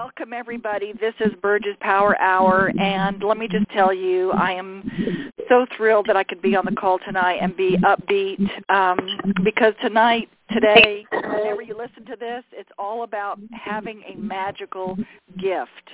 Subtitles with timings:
[0.00, 0.92] Welcome everybody.
[0.92, 6.06] This is Burge's Power Hour and let me just tell you I am so thrilled
[6.08, 8.98] that I could be on the call tonight and be upbeat um,
[9.44, 14.96] because tonight, today, whenever you listen to this, it's all about having a magical
[15.38, 15.90] gift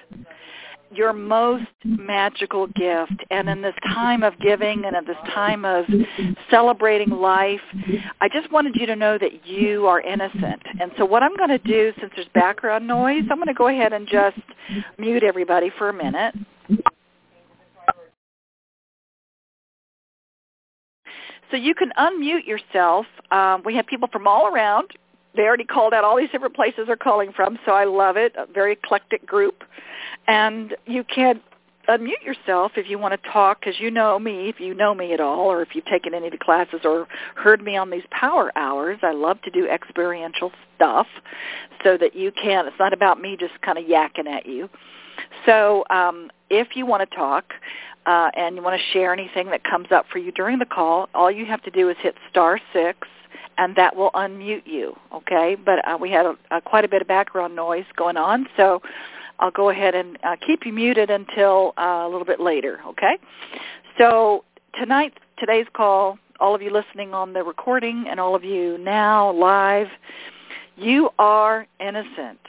[0.93, 3.25] your most magical gift.
[3.31, 5.85] And in this time of giving and in this time of
[6.51, 7.61] celebrating life,
[8.21, 10.63] I just wanted you to know that you are innocent.
[10.81, 13.69] And so what I'm going to do, since there's background noise, I'm going to go
[13.69, 14.39] ahead and just
[14.99, 16.35] mute everybody for a minute.
[21.51, 23.07] So you can unmute yourself.
[23.31, 24.91] Um, we have people from all around.
[25.37, 28.35] They already called out all these different places they're calling from, so I love it.
[28.37, 29.63] A very eclectic group.
[30.27, 31.41] And you can
[31.89, 35.13] unmute yourself if you want to talk because you know me, if you know me
[35.13, 38.05] at all, or if you've taken any of the classes or heard me on these
[38.11, 38.99] power hours.
[39.03, 41.07] I love to do experiential stuff
[41.83, 44.69] so that you can, it's not about me just kind of yakking at you.
[45.47, 47.55] So um, if you want to talk
[48.07, 51.09] uh, and you want to share anything that comes up for you during the call,
[51.15, 53.09] all you have to do is hit star six
[53.59, 55.55] and that will unmute you, okay?
[55.55, 58.81] But uh, we had a, a, quite a bit of background noise going on, so
[59.39, 63.19] I'll go ahead and uh, keep you muted until uh, a little bit later, okay?
[63.99, 64.45] So
[64.79, 69.31] tonight, today's call, all of you listening on the recording and all of you now
[69.33, 69.89] live,
[70.77, 72.41] you are innocent.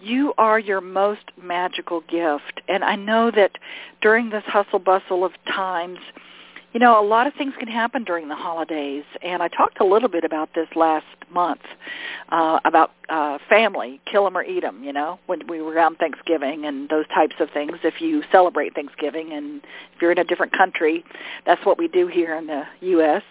[0.00, 2.60] You are your most magical gift.
[2.68, 3.52] And I know that
[4.00, 5.98] during this hustle bustle of times,
[6.72, 9.84] you know, a lot of things can happen during the holidays, and I talked a
[9.84, 11.62] little bit about this last month
[12.28, 14.84] uh, about uh, family, kill 'em or eat 'em.
[14.84, 17.78] You know, when we were around Thanksgiving and those types of things.
[17.84, 19.62] If you celebrate Thanksgiving, and
[19.94, 21.04] if you're in a different country,
[21.46, 23.22] that's what we do here in the U.S.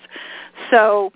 [0.71, 1.13] So,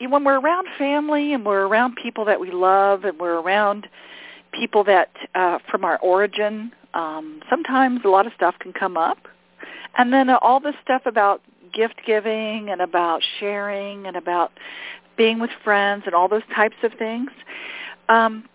[0.00, 3.86] when we're around family and we're around people that we love, and we're around
[4.58, 9.18] people that uh, from our origin, um, sometimes a lot of stuff can come up
[9.96, 11.40] and then all this stuff about
[11.72, 14.52] gift giving and about sharing and about
[15.16, 17.30] being with friends and all those types of things.
[18.08, 18.48] Um,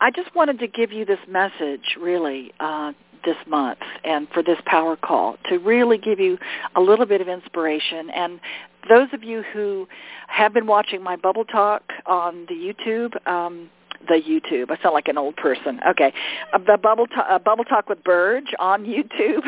[0.00, 2.92] I just wanted to give you this message, really, uh,
[3.24, 6.38] this month and for this power call to really give you
[6.76, 8.10] a little bit of inspiration.
[8.10, 8.40] And
[8.88, 9.88] those of you who
[10.28, 13.70] have been watching my Bubble Talk on the YouTube, um,
[14.06, 14.70] the YouTube.
[14.70, 15.80] I sound like an old person.
[15.90, 16.12] Okay,
[16.52, 19.42] uh, the bubble to- uh, bubble talk with Burge on YouTube.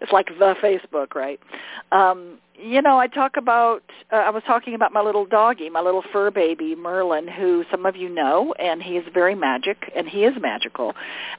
[0.00, 1.40] it's like the Facebook, right?
[1.92, 3.82] Um, you know, I talk about.
[4.12, 7.84] Uh, I was talking about my little doggy, my little fur baby Merlin, who some
[7.84, 10.94] of you know, and he is very magic, and he is magical,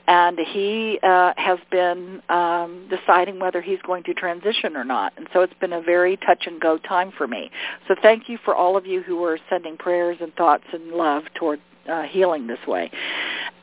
[0.07, 5.27] and he uh, has been um, deciding whether he's going to transition or not, and
[5.33, 7.49] so it's been a very touch and go time for me.
[7.87, 11.23] So thank you for all of you who are sending prayers and thoughts and love
[11.35, 11.59] toward
[11.89, 12.91] uh, healing this way.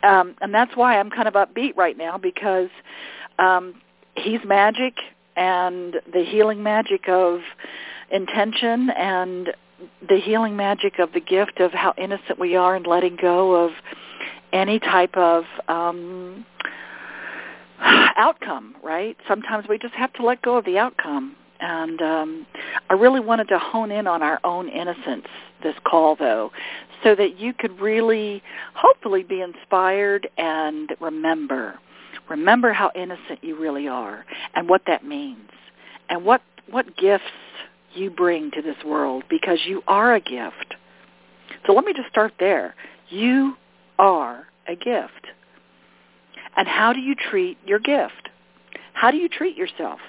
[0.03, 2.69] Um, and that's why I'm kind of upbeat right now because
[3.39, 3.81] um,
[4.17, 4.95] he's magic
[5.37, 7.41] and the healing magic of
[8.11, 9.51] intention and
[10.09, 13.73] the healing magic of the gift of how innocent we are in letting go of
[14.53, 16.47] any type of um,
[17.81, 19.17] outcome, right?
[19.27, 21.37] Sometimes we just have to let go of the outcome.
[21.65, 22.47] And um,
[22.91, 25.27] I really wanted to hone in on our own innocence
[25.63, 26.53] this call, though,
[27.03, 28.43] so that you could really,
[28.75, 31.79] hopefully, be inspired and remember.
[32.29, 35.49] Remember how innocent you really are and what that means
[36.11, 37.25] and what, what gifts
[37.95, 40.75] you bring to this world because you are a gift.
[41.67, 42.75] So let me just start there.
[43.09, 43.57] You
[43.99, 45.29] are a gift.
[46.59, 48.29] And how do you treat your gift?
[48.93, 50.01] How do you treat yourself?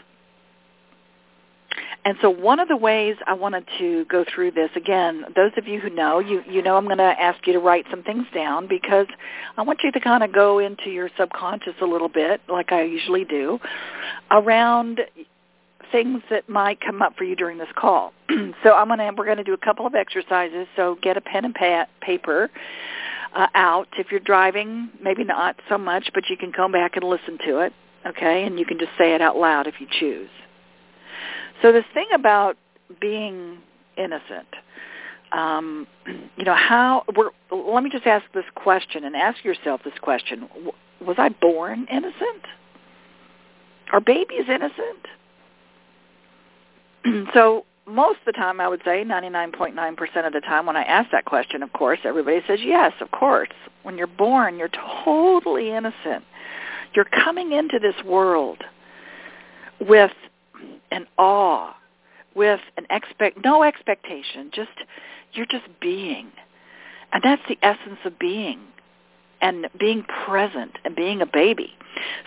[2.05, 5.67] And so one of the ways I wanted to go through this, again, those of
[5.67, 8.27] you who know, you, you know I'm going to ask you to write some things
[8.31, 9.07] down because
[9.57, 12.83] I want you to kind of go into your subconscious a little bit, like I
[12.83, 13.59] usually do,
[14.29, 15.01] around
[15.91, 18.13] things that might come up for you during this call.
[18.63, 21.21] so I'm going to, we're going to do a couple of exercises, so get a
[21.21, 22.51] pen and pa- paper
[23.33, 23.87] uh, out.
[23.97, 27.61] If you're driving, maybe not so much, but you can come back and listen to
[27.61, 27.73] it,
[28.05, 28.43] okay?
[28.43, 30.29] And you can just say it out loud if you choose.
[31.61, 32.57] So this thing about
[32.99, 33.59] being
[33.97, 34.47] innocent,
[35.31, 35.87] um,
[36.37, 37.03] you know, how?
[37.15, 40.49] We're, let me just ask this question and ask yourself this question:
[41.01, 42.43] Was I born innocent?
[43.91, 45.07] Are babies innocent?
[47.33, 51.11] so most of the time, I would say 99.9% of the time when I ask
[51.11, 53.49] that question, of course, everybody says yes, of course.
[53.83, 54.71] When you're born, you're
[55.03, 56.23] totally innocent.
[56.95, 58.63] You're coming into this world
[59.79, 60.11] with
[60.91, 61.73] an awe,
[62.35, 64.71] with an expect no expectation, just
[65.33, 66.31] you're just being.
[67.11, 68.59] And that's the essence of being.
[69.41, 71.73] and being present and being a baby.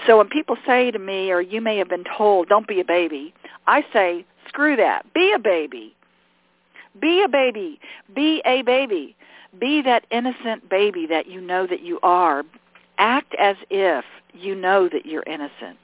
[0.07, 2.85] So when people say to me, or you may have been told, don't be a
[2.85, 3.35] baby,
[3.67, 5.13] I say, screw that.
[5.15, 5.95] Be a baby.
[7.01, 7.81] Be a baby.
[8.15, 9.17] Be a baby.
[9.59, 12.45] Be that innocent baby that you know that you are.
[12.99, 15.79] Act as if you know that you're innocent.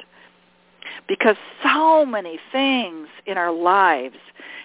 [1.09, 4.17] Because so many things in our lives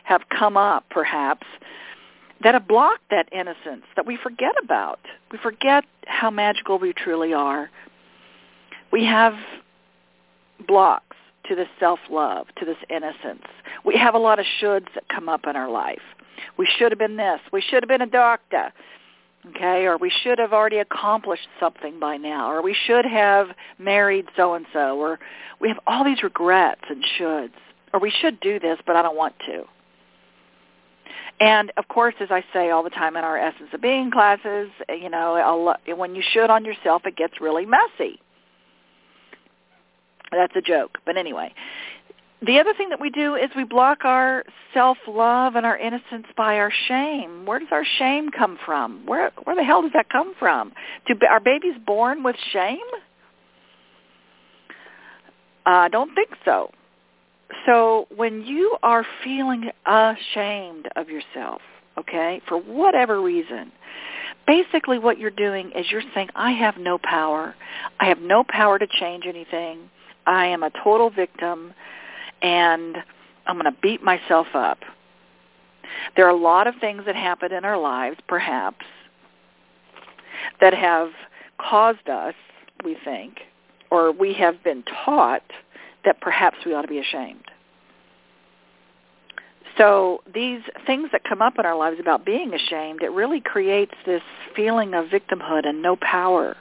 [0.03, 1.45] have come up, perhaps,
[2.43, 4.99] that have blocked that innocence that we forget about.
[5.31, 7.69] We forget how magical we truly are.
[8.91, 9.33] We have
[10.67, 11.17] blocks
[11.47, 13.45] to this self-love, to this innocence.
[13.83, 16.01] We have a lot of shoulds that come up in our life.
[16.57, 17.39] We should have been this.
[17.51, 18.71] We should have been a doctor.
[19.47, 23.47] Okay, or we should have already accomplished something by now, or we should have
[23.77, 25.17] married so-and-so, or
[25.61, 27.53] we have all these regrets and shoulds,
[27.93, 29.63] or we should do this, but I don't want to.
[31.39, 34.69] And of course, as I say all the time in our Essence of Being classes,
[34.89, 38.19] you know, when you should on yourself, it gets really messy.
[40.31, 40.97] That's a joke.
[41.05, 41.53] But anyway,
[42.45, 44.43] the other thing that we do is we block our
[44.73, 47.45] self-love and our innocence by our shame.
[47.45, 49.05] Where does our shame come from?
[49.05, 50.71] Where where the hell does that come from?
[51.07, 52.79] Do are babies born with shame?
[55.65, 56.71] I don't think so.
[57.65, 61.61] So when you are feeling ashamed of yourself,
[61.97, 63.71] okay, for whatever reason,
[64.47, 67.55] basically what you're doing is you're saying, I have no power.
[67.99, 69.89] I have no power to change anything.
[70.25, 71.73] I am a total victim
[72.41, 72.97] and
[73.45, 74.79] I'm going to beat myself up.
[76.15, 78.85] There are a lot of things that happen in our lives, perhaps,
[80.61, 81.09] that have
[81.59, 82.35] caused us,
[82.83, 83.39] we think,
[83.91, 85.43] or we have been taught
[86.05, 87.43] that perhaps we ought to be ashamed.
[89.77, 93.93] So these things that come up in our lives about being ashamed, it really creates
[94.05, 94.21] this
[94.55, 96.55] feeling of victimhood and no power,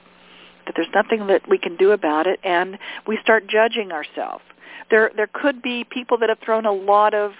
[0.66, 4.44] that there's nothing that we can do about it, and we start judging ourselves.
[4.90, 7.32] There, there could be people that have thrown a lot of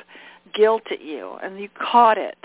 [0.55, 2.39] guilt at you, and you caught it,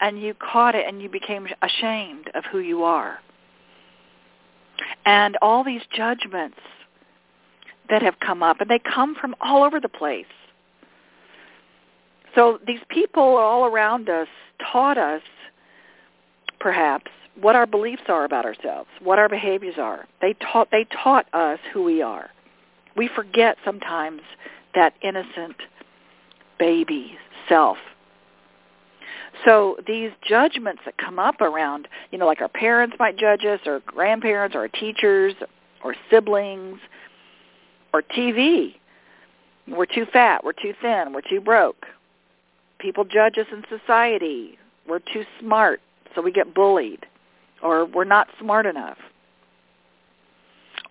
[0.00, 3.18] and you caught it, and you became ashamed of who you are.
[5.06, 6.58] And all these judgments
[7.90, 10.26] that have come up, and they come from all over the place.
[12.34, 14.28] So these people all around us
[14.72, 15.22] taught us,
[16.58, 17.10] perhaps,
[17.40, 20.06] what our beliefs are about ourselves, what our behaviors are.
[20.20, 22.30] They taught they taught us who we are.
[22.96, 24.22] We forget sometimes
[24.74, 25.56] that innocent
[26.58, 27.16] baby
[27.48, 27.78] self.
[29.44, 33.60] So these judgments that come up around, you know, like our parents might judge us,
[33.66, 35.34] or grandparents, or our teachers,
[35.82, 36.78] or siblings,
[37.92, 38.74] or TV.
[39.68, 40.44] We're too fat.
[40.44, 41.12] We're too thin.
[41.12, 41.86] We're too broke.
[42.78, 44.58] People judge us in society.
[44.86, 45.80] We're too smart,
[46.14, 47.06] so we get bullied.
[47.62, 48.98] Or we're not smart enough.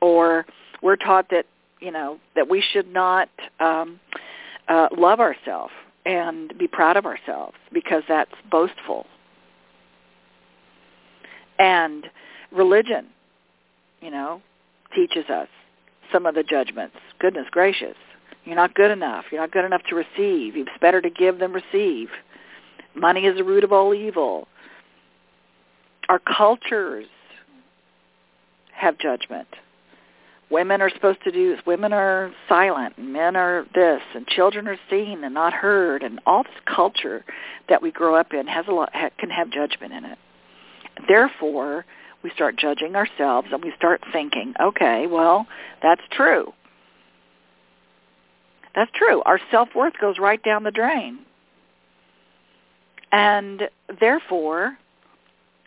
[0.02, 0.46] Or
[0.82, 1.46] we're taught that,
[1.84, 4.00] you know, that we should not um,
[4.70, 5.74] uh, love ourselves
[6.06, 9.06] and be proud of ourselves because that's boastful.
[11.60, 12.08] And
[12.52, 13.08] religion,
[14.02, 14.42] you know,
[14.96, 15.50] teaches us
[16.12, 16.96] some of the judgments.
[17.20, 17.96] Goodness gracious.
[18.46, 19.26] You're not good enough.
[19.32, 20.56] You're not good enough to receive.
[20.56, 22.10] It's better to give than receive.
[22.96, 24.48] Money is the root of all evil.
[26.08, 27.08] Our cultures
[28.74, 29.48] have judgment.
[30.50, 31.58] Women are supposed to do.
[31.66, 32.96] Women are silent.
[32.98, 34.02] And men are this.
[34.14, 36.04] And children are seen and not heard.
[36.04, 37.26] And all this culture
[37.70, 40.18] that we grow up in has a lot, can have judgment in it.
[41.08, 41.86] Therefore,
[42.24, 45.48] we start judging ourselves and we start thinking, okay, well,
[45.82, 46.54] that's true.
[48.76, 49.22] That's true.
[49.26, 51.20] Our self-worth goes right down the drain.
[53.12, 53.64] And
[54.00, 54.78] therefore,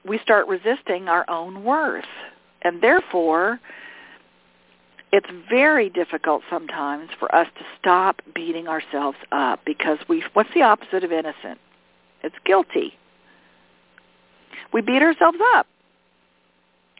[0.04, 2.04] we start resisting our own worth.
[2.62, 3.61] And therefore,
[5.13, 10.63] it's very difficult sometimes for us to stop beating ourselves up because we what's the
[10.63, 11.59] opposite of innocent?
[12.23, 12.95] It's guilty.
[14.73, 15.67] We beat ourselves up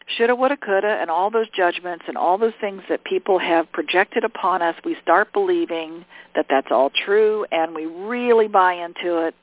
[0.07, 4.23] shoulda, woulda, coulda, and all those judgments and all those things that people have projected
[4.23, 9.35] upon us, we start believing that that's all true and we really buy into it.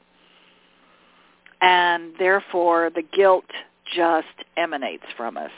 [1.60, 3.46] And therefore the guilt
[3.94, 5.50] just emanates from us.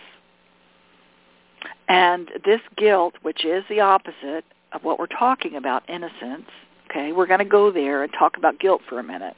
[1.88, 6.48] And this guilt, which is the opposite of what we're talking about, innocence,
[6.90, 9.36] okay, we're going to go there and talk about guilt for a minute.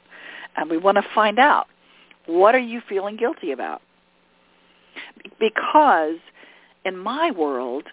[0.55, 1.67] And we want to find out,
[2.25, 3.81] what are you feeling guilty about?
[5.39, 6.17] because
[6.85, 7.83] in my world,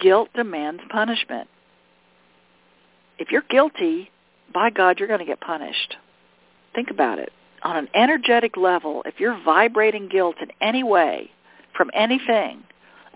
[0.00, 1.48] guilt demands punishment.
[3.18, 4.10] If you're guilty,
[4.52, 5.96] by God, you're going to get punished.
[6.74, 7.32] Think about it.
[7.62, 11.30] On an energetic level, if you're vibrating guilt in any way
[11.76, 12.62] from anything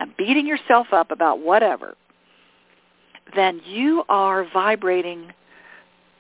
[0.03, 1.95] and beating yourself up about whatever,
[3.37, 5.33] then you are vibrating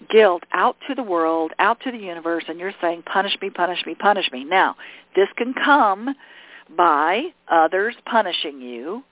[0.08, 3.84] guilt out to the world, out to the universe, and you're saying, punish me, punish
[3.84, 4.44] me, punish me.
[4.44, 4.76] Now,
[5.16, 6.14] this can come
[6.76, 9.02] by others punishing you.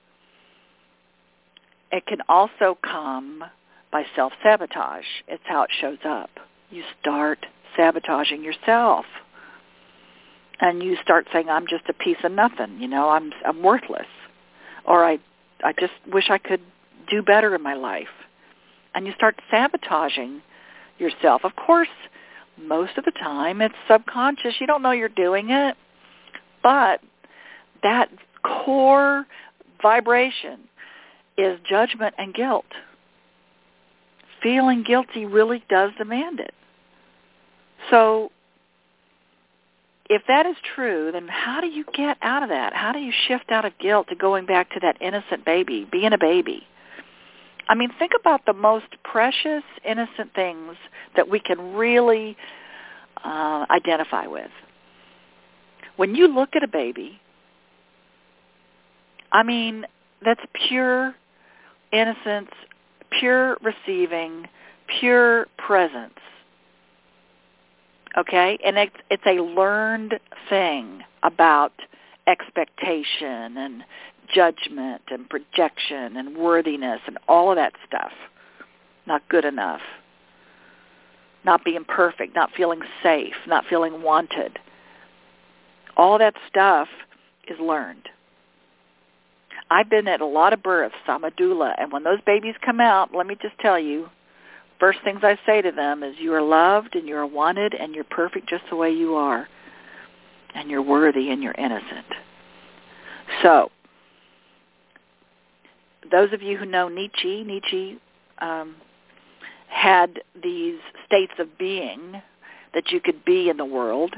[1.90, 3.42] It can also come
[3.90, 5.04] by self-sabotage.
[5.26, 6.30] It's how it shows up.
[6.70, 7.44] You start
[7.76, 9.04] sabotaging yourself.
[10.60, 14.06] And you start saying, I'm just a piece of nothing, you know, I'm I'm worthless.
[14.84, 15.18] Or I
[15.62, 16.60] I just wish I could
[17.10, 18.08] do better in my life.
[18.94, 20.42] And you start sabotaging
[20.98, 21.44] yourself.
[21.44, 21.88] Of course,
[22.58, 24.54] most of the time it's subconscious.
[24.60, 25.76] You don't know you're doing it.
[26.62, 27.00] But
[27.82, 28.10] that
[28.42, 29.26] core
[29.82, 30.60] vibration
[31.38, 32.66] is judgment and guilt.
[34.42, 36.54] Feeling guilty really does demand it.
[37.90, 38.30] So
[40.10, 42.74] if that is true, then how do you get out of that?
[42.74, 46.12] How do you shift out of guilt to going back to that innocent baby, being
[46.12, 46.66] a baby?
[47.68, 50.74] I mean, think about the most precious, innocent things
[51.14, 52.36] that we can really
[53.24, 54.50] uh, identify with.
[55.96, 57.20] When you look at a baby,
[59.30, 59.84] I mean,
[60.24, 61.14] that's pure
[61.92, 62.50] innocence,
[63.20, 64.48] pure receiving,
[64.98, 66.18] pure presence
[68.16, 68.58] okay?
[68.64, 71.72] And it's it's a learned thing about
[72.26, 73.84] expectation and
[74.32, 78.12] judgment and projection and worthiness and all of that stuff.
[79.06, 79.80] Not good enough.
[81.44, 84.58] Not being perfect not feeling safe not feeling wanted.
[85.96, 86.88] All that stuff
[87.48, 88.08] is learned.
[89.70, 90.96] I've been at a lot of births.
[91.06, 94.08] I'm a doula, and when those babies come out, let me just tell you,
[94.80, 97.94] first things I say to them is you are loved and you are wanted and
[97.94, 99.46] you're perfect just the way you are.
[100.54, 102.06] And you're worthy and you're innocent.
[103.42, 103.70] So,
[106.10, 108.00] those of you who know Nietzsche, Nietzsche
[108.38, 108.74] um,
[109.68, 112.20] had these states of being
[112.74, 114.14] that you could be in the world,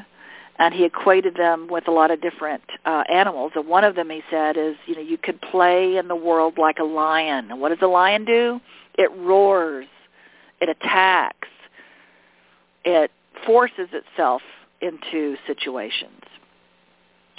[0.59, 3.53] and he equated them with a lot of different uh, animals.
[3.55, 6.55] And one of them, he said, is you know you could play in the world
[6.57, 7.51] like a lion.
[7.51, 8.61] And what does a lion do?
[8.97, 9.87] It roars
[10.63, 11.49] it attacks,
[12.85, 13.11] it
[13.45, 14.43] forces itself
[14.81, 16.23] into situations,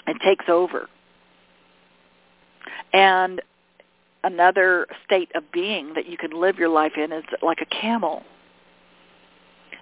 [0.06, 0.88] it takes over.
[2.92, 3.42] And
[4.24, 8.24] another state of being that you can live your life in is like a camel.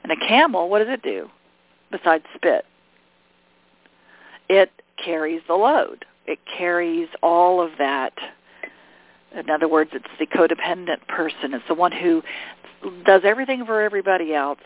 [0.03, 1.29] And a camel, what does it do
[1.91, 2.65] besides spit?
[4.49, 4.71] It
[5.03, 6.05] carries the load.
[6.25, 8.13] It carries all of that.
[9.35, 11.53] In other words, it's the codependent person.
[11.53, 12.21] It's the one who
[13.05, 14.59] does everything for everybody else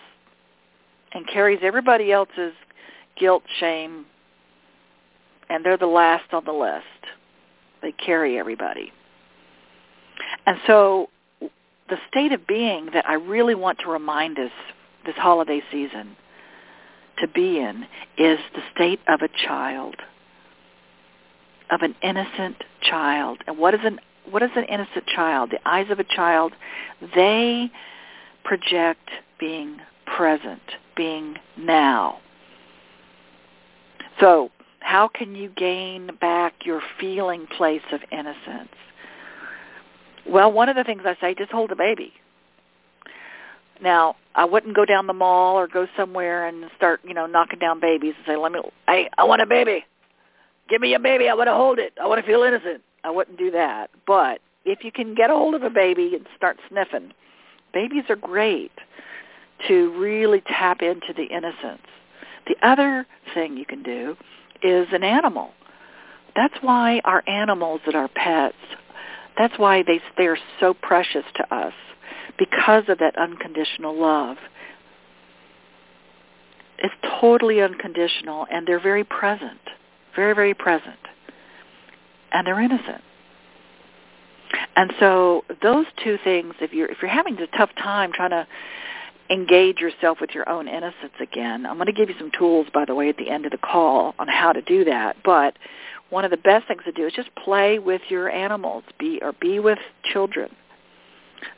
[1.14, 2.54] and carries everybody else's
[3.18, 4.06] guilt, shame,
[5.50, 6.84] and they're the last on the list.
[7.82, 8.92] They carry everybody.
[10.46, 11.10] And so
[11.42, 14.52] the state of being that I really want to remind us
[15.06, 16.16] this holiday season
[17.20, 17.86] to be in
[18.18, 19.96] is the state of a child,
[21.72, 23.40] of an innocent child.
[23.48, 25.52] And what is an what is an innocent child?
[25.52, 26.54] The eyes of a child,
[27.14, 27.72] they
[28.46, 29.10] project
[29.40, 30.62] being present,
[30.96, 32.20] being now.
[34.20, 34.50] So
[34.80, 38.70] how can you gain back your feeling place of innocence?
[40.28, 42.14] Well, one of the things I say, just hold a baby.
[43.82, 47.60] Now, I wouldn't go down the mall or go somewhere and start, you know, knocking
[47.60, 49.86] down babies and say, "Let me, I, I want a baby.
[50.70, 51.28] Give me a baby.
[51.28, 51.94] I want to hold it.
[52.02, 53.92] I want to feel innocent." I wouldn't do that.
[54.08, 57.12] But if you can get a hold of a baby and start sniffing,
[57.76, 58.72] babies are great
[59.68, 61.86] to really tap into the innocence.
[62.48, 63.06] The other
[63.36, 64.16] thing you can do
[64.64, 65.52] is an animal.
[66.36, 68.56] That's why our animals that are pets,
[69.38, 71.74] that's why they, they're so precious to us
[72.40, 74.38] because of that unconditional love.
[76.78, 79.60] It's totally unconditional and they're very present,
[80.16, 81.00] very, very present.
[82.32, 83.02] And they're innocent.
[84.76, 88.48] And so those two things, if you're if you're having a tough time trying to
[89.30, 92.86] engage yourself with your own innocence again, I'm going to give you some tools, by
[92.86, 95.18] the way, at the end of the call on how to do that.
[95.24, 95.58] But
[96.10, 99.34] one of the best things to do is just play with your animals, be or
[99.34, 99.80] be with
[100.12, 100.54] children,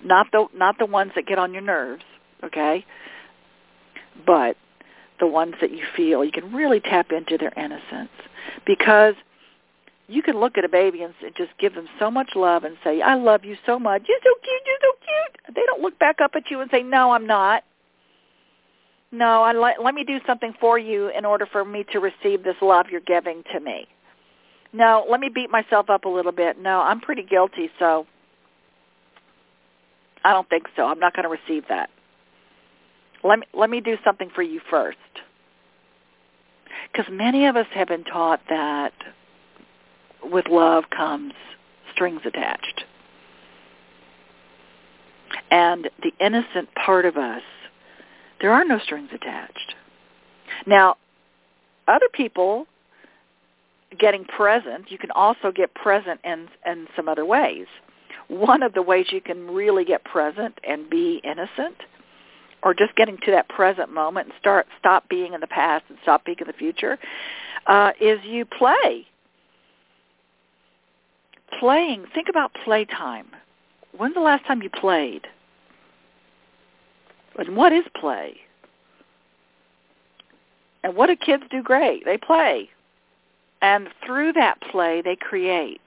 [0.04, 2.04] not the not the ones that get on your nerves,
[2.44, 2.86] okay,
[4.26, 4.56] but
[5.20, 8.12] the ones that you feel you can really tap into their innocence.
[8.66, 9.16] Because
[10.08, 13.02] you can look at a baby and just give them so much love and say,
[13.02, 14.04] I love you so much.
[14.08, 14.62] You're so cute.
[14.66, 15.56] You're so cute.
[15.56, 17.64] They don't look back up at you and say, no, I'm not.
[19.12, 22.44] No, I let, let me do something for you in order for me to receive
[22.44, 23.88] this love you're giving to me.
[24.74, 26.60] no, let me beat myself up a little bit.
[26.60, 28.06] No, I'm pretty guilty, so
[30.24, 30.86] I don't think so.
[30.86, 31.90] I'm not going to receive that.
[33.24, 34.98] Let me let me do something for you first.
[36.94, 38.94] Cuz many of us have been taught that
[40.32, 41.34] with love comes
[41.94, 42.86] strings attached.
[45.50, 47.42] And the innocent part of us,
[48.42, 49.76] there are no strings attached.
[50.66, 50.96] Now,
[51.88, 52.68] other people
[53.98, 57.66] getting present, you can also get present in, in some other ways.
[58.28, 61.76] One of the ways you can really get present and be innocent
[62.64, 65.98] or just getting to that present moment and start stop being in the past and
[66.02, 66.98] stop being in the future
[67.68, 69.06] uh, is you play.
[71.60, 72.06] Playing.
[72.14, 73.28] Think about playtime.
[73.98, 75.28] When's the last time you played?
[77.38, 78.38] And what is play?
[80.84, 82.06] And what do kids do great?
[82.06, 82.70] They play.
[83.62, 85.82] And through that play, they create.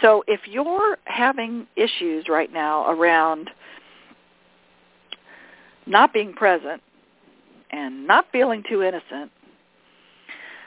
[0.00, 3.50] So if you're having issues right now around
[5.86, 6.82] not being present
[7.70, 9.30] and not feeling too innocent,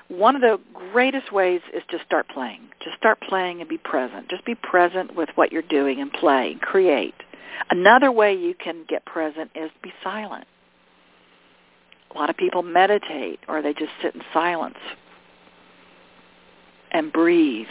[0.08, 2.62] one of the greatest ways is to start playing.
[2.84, 4.30] Just start playing and be present.
[4.30, 7.16] Just be present with what you're doing and play and create.
[7.70, 10.46] Another way you can get present is be silent.
[12.14, 14.78] A lot of people meditate or they just sit in silence
[16.92, 17.68] and breathe.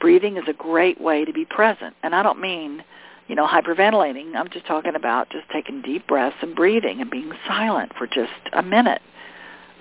[0.00, 1.96] Breathing is a great way to be present.
[2.02, 2.84] And I don't mean,
[3.26, 4.36] you know, hyperventilating.
[4.36, 8.32] I'm just talking about just taking deep breaths and breathing and being silent for just
[8.52, 9.02] a minute.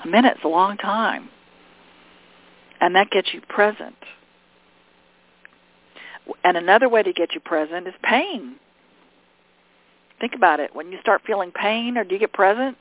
[0.03, 1.29] A minute's a long time.
[2.79, 3.95] And that gets you present.
[6.43, 8.55] And another way to get you present is pain.
[10.19, 10.75] Think about it.
[10.75, 12.77] When you start feeling pain or do you get present,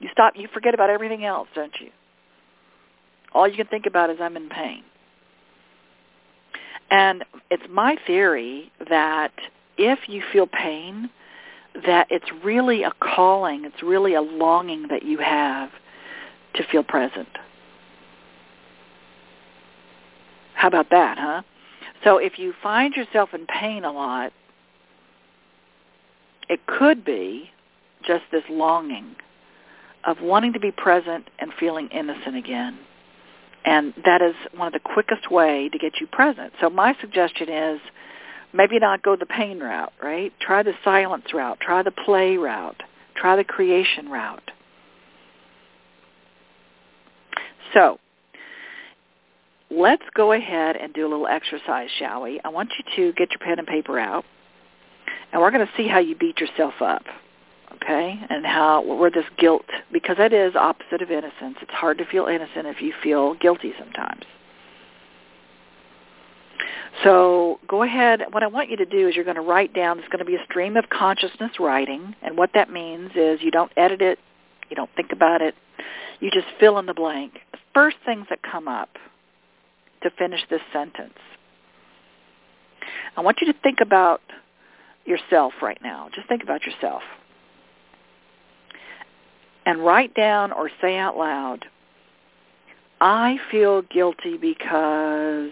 [0.00, 1.90] you stop you forget about everything else, don't you?
[3.32, 4.82] All you can think about is I'm in pain.
[6.90, 9.32] And it's my theory that
[9.76, 11.10] if you feel pain,
[11.86, 15.70] that it's really a calling, it's really a longing that you have
[16.54, 17.28] to feel present.
[20.54, 21.42] How about that, huh?
[22.04, 24.32] So if you find yourself in pain a lot,
[26.48, 27.50] it could be
[28.06, 29.16] just this longing
[30.04, 32.78] of wanting to be present and feeling innocent again.
[33.64, 36.52] And that is one of the quickest way to get you present.
[36.60, 37.80] So my suggestion is
[38.52, 40.32] maybe not go the pain route, right?
[40.38, 41.58] Try the silence route.
[41.60, 42.82] Try the play route.
[43.16, 44.50] Try the creation route.
[47.74, 47.98] So
[49.70, 52.40] let's go ahead and do a little exercise, shall we?
[52.44, 54.24] I want you to get your pen and paper out,
[55.32, 57.02] and we're going to see how you beat yourself up
[57.82, 58.18] okay?
[58.28, 61.56] And how where this guilt because that is opposite of innocence.
[61.60, 64.22] It's hard to feel innocent if you feel guilty sometimes.
[67.02, 68.22] So go ahead.
[68.30, 69.98] What I want you to do is you're going to write down.
[69.98, 73.50] It's going to be a stream of consciousness writing, and what that means is you
[73.50, 74.18] don't edit it,
[74.70, 75.54] you don't think about it,
[76.20, 77.40] you just fill in the blank.
[77.74, 78.90] First things that come up
[80.02, 81.18] to finish this sentence.
[83.16, 84.20] I want you to think about
[85.04, 86.08] yourself right now.
[86.14, 87.02] Just think about yourself
[89.66, 91.64] and write down or say out loud,
[93.00, 95.50] I feel guilty because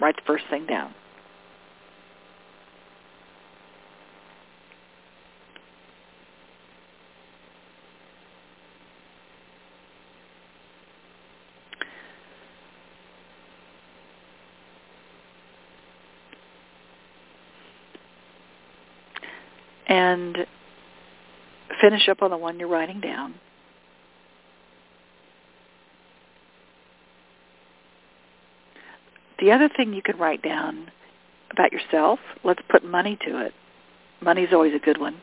[0.00, 0.94] write the first thing down.
[19.94, 20.38] And
[21.80, 23.34] finish up on the one you're writing down.
[29.40, 30.90] The other thing you can write down
[31.50, 33.52] about yourself, let's put money to it.
[34.20, 35.20] Money's always a good one.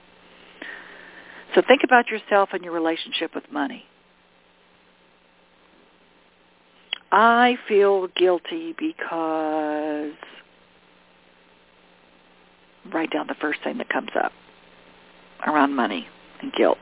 [1.56, 3.84] So think about yourself and your relationship with money.
[7.12, 10.14] I feel guilty because
[12.94, 14.32] write down the first thing that comes up
[15.46, 16.08] around money
[16.42, 16.78] and guilt.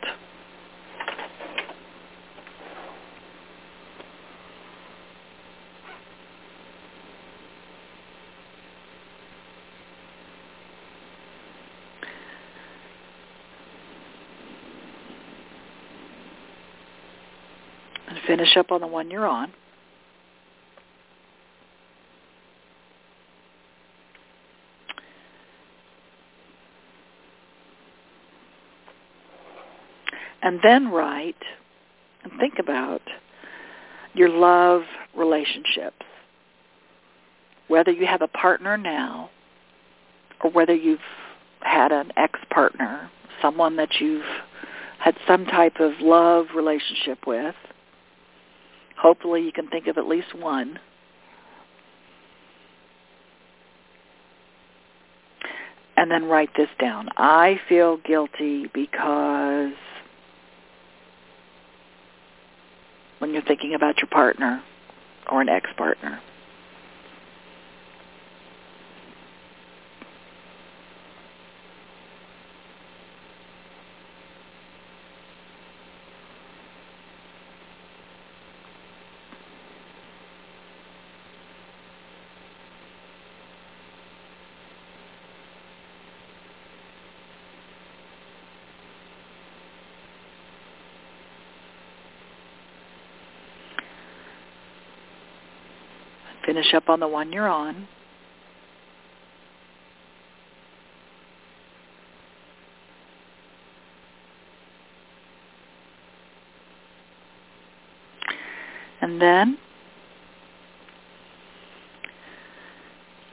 [18.08, 19.54] And finish up on the one you're on.
[30.50, 31.44] And then write
[32.24, 33.04] and think about
[34.16, 34.82] your love
[35.16, 36.04] relationships,
[37.68, 39.30] whether you have a partner now
[40.44, 40.98] or whether you've
[41.60, 44.26] had an ex-partner, someone that you've
[44.98, 47.54] had some type of love relationship with.
[49.00, 50.80] Hopefully you can think of at least one.
[55.96, 57.10] And then write this down.
[57.18, 59.74] I feel guilty because
[63.20, 64.64] when you're thinking about your partner
[65.30, 66.20] or an ex-partner.
[96.60, 97.88] Finish up on the one you're on.
[109.00, 109.58] And then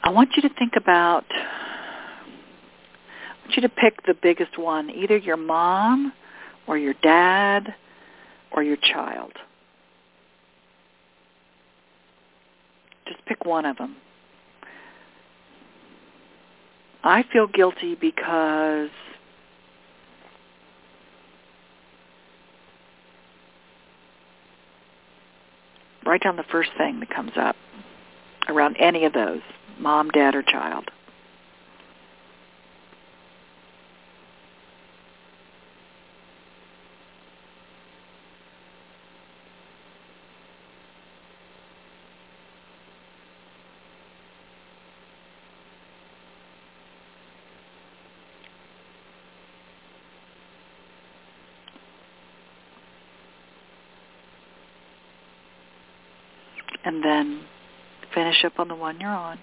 [0.05, 2.29] I want you to think about, I
[3.43, 6.13] want you to pick the biggest one, either your mom
[6.69, 7.75] or your dad
[8.53, 9.33] or your child.
[13.07, 13.97] Just pick one of them.
[17.05, 18.91] I feel guilty because
[26.05, 27.57] write down the first thing that comes up
[28.49, 29.41] around any of those,
[29.79, 30.91] mom, dad, or child.
[56.97, 57.41] And then
[58.15, 59.39] finish up on the one you're on.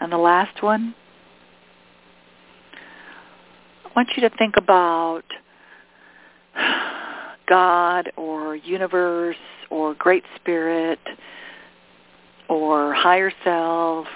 [0.00, 0.94] And the last one,
[3.84, 5.22] I want you to think about
[7.48, 9.36] God or universe
[9.70, 10.98] or great spirit
[12.48, 14.06] or higher self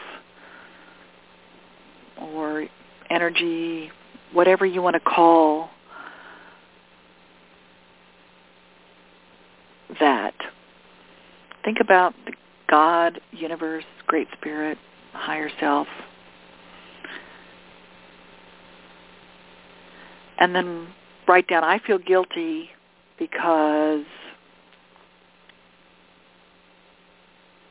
[2.20, 2.66] or
[3.10, 3.90] energy,
[4.32, 5.70] whatever you want to call
[10.00, 10.34] that.
[11.64, 12.32] Think about the
[12.68, 14.78] God, universe, great spirit,
[15.12, 15.86] higher self.
[20.38, 20.88] And then
[21.26, 22.70] write down, I feel guilty
[23.18, 24.04] because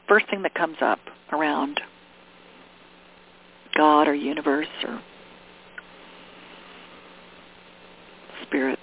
[0.07, 0.99] first thing that comes up
[1.31, 1.81] around
[3.75, 5.01] God or universe or
[8.43, 8.79] spirit.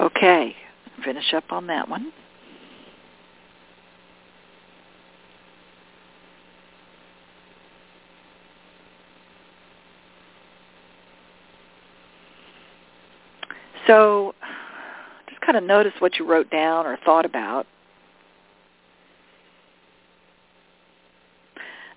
[0.00, 0.54] Okay,
[1.10, 2.12] finish up on that one.
[13.88, 14.36] So
[15.28, 17.66] just kind of notice what you wrote down or thought about.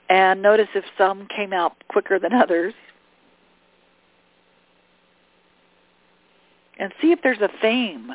[0.09, 2.73] And notice if some came out quicker than others.
[6.79, 8.11] and see if there's a theme.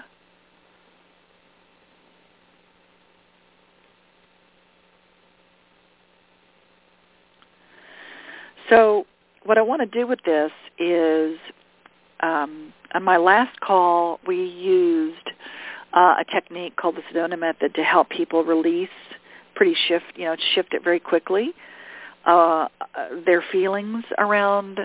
[8.68, 9.06] So
[9.44, 11.38] what I want to do with this is,
[12.20, 15.30] um, on my last call, we used
[15.92, 18.88] uh, a technique called the Sedona method to help people release
[19.54, 21.52] pretty shift, you know, shift it very quickly,
[22.26, 22.68] uh,
[23.26, 24.80] their feelings around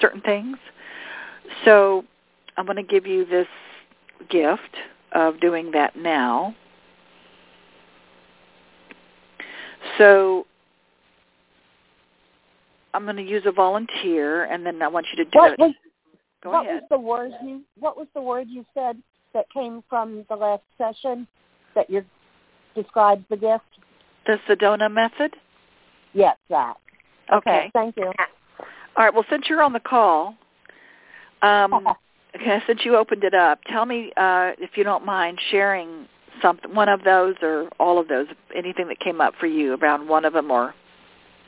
[0.00, 0.56] certain things.
[1.64, 2.04] So
[2.56, 3.48] I'm going to give you this
[4.30, 4.76] gift
[5.12, 6.54] of doing that now.
[9.98, 10.46] So
[12.94, 15.58] I'm going to use a volunteer, and then I want you to do what it.
[15.58, 15.74] was
[16.42, 16.82] Go what ahead.
[16.82, 18.96] was the word you what was the word you said
[19.32, 21.26] that came from the last session
[21.74, 22.04] that you
[22.74, 23.64] described the gift?
[24.26, 25.34] The Sedona method.
[26.12, 26.76] Yes, that.
[27.32, 27.70] Okay.
[27.72, 28.12] Thank you.
[28.96, 29.12] All right.
[29.12, 30.36] Well, since you're on the call,
[31.42, 31.88] um,
[32.36, 36.06] okay, since you opened it up, tell me uh, if you don't mind sharing
[36.40, 40.08] something, one of those or all of those, anything that came up for you around
[40.08, 40.74] one of them or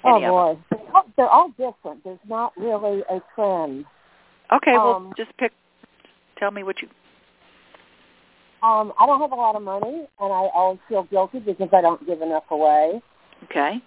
[0.04, 0.64] Oh any of them.
[0.70, 0.75] boy,
[1.16, 2.04] They're all- different.
[2.04, 3.86] There's not really a trend.
[4.52, 4.72] Okay.
[4.72, 5.52] well, Um, just pick.
[6.36, 6.88] Tell me what you.
[8.62, 11.80] Um, I don't have a lot of money, and I always feel guilty because I
[11.80, 13.00] don't give enough away.
[13.44, 13.80] Okay.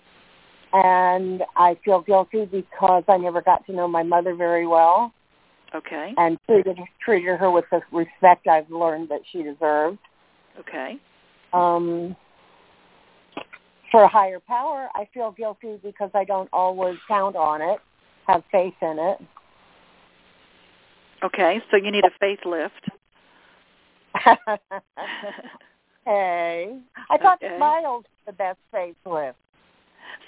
[0.73, 5.11] And I feel guilty because I never got to know my mother very well
[5.73, 6.13] Okay.
[6.17, 9.97] and treated treated her with the respect I've learned that she deserved.
[10.59, 10.99] Okay.
[11.53, 12.15] Um,
[13.91, 17.79] for a higher power, I feel guilty because I don't always count on it,
[18.27, 19.17] have faith in it.
[21.23, 21.61] Okay.
[21.69, 22.89] So you need a faith lift.
[26.05, 26.77] hey,
[27.09, 27.55] I thought Okay.
[27.57, 29.37] smiles were the best faith lift.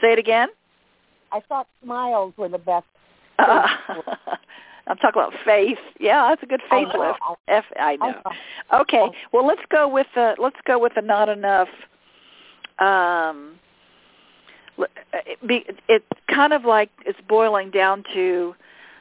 [0.01, 0.49] Say it again.
[1.31, 2.85] I thought smiles were the best.
[3.39, 3.67] Uh,
[4.87, 5.77] I'm talking about faith.
[5.99, 7.19] Yeah, that's a good faith know, lift.
[7.21, 8.21] I- F I I know.
[8.25, 8.81] know.
[8.81, 9.09] Okay.
[9.31, 11.69] Well, let's go with the let's go with the not enough.
[12.81, 13.59] Um,
[14.77, 18.55] l- it be, it's kind of like it's boiling down to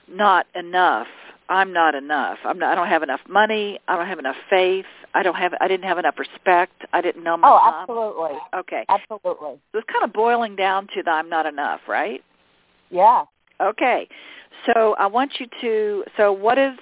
[0.09, 1.07] not enough.
[1.49, 2.39] I'm not enough.
[2.45, 3.81] I'm not, I don't have enough money.
[3.89, 4.85] I don't have enough faith.
[5.15, 5.53] I don't have.
[5.61, 6.85] I didn't have enough respect.
[6.93, 7.75] I didn't know my Oh, mom.
[7.81, 8.85] absolutely, Okay.
[8.89, 9.59] absolutely.
[9.73, 12.23] So it's kind of boiling down to the I'm not enough, right?
[12.91, 13.25] Yeah.
[13.61, 14.09] Okay.
[14.67, 16.79] So I want you to so what is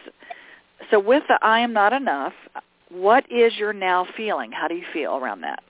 [0.90, 2.34] so with the I am not enough,
[2.90, 4.52] what is your now feeling?
[4.52, 5.62] How do you feel around that?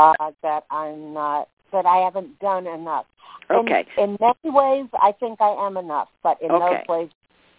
[0.00, 1.48] Uh, that I'm not.
[1.72, 3.06] That I haven't done enough.
[3.50, 3.84] In- Okay.
[3.98, 6.84] In, many ways, I think I am enough, but in Okay.
[6.86, 7.10] those ways,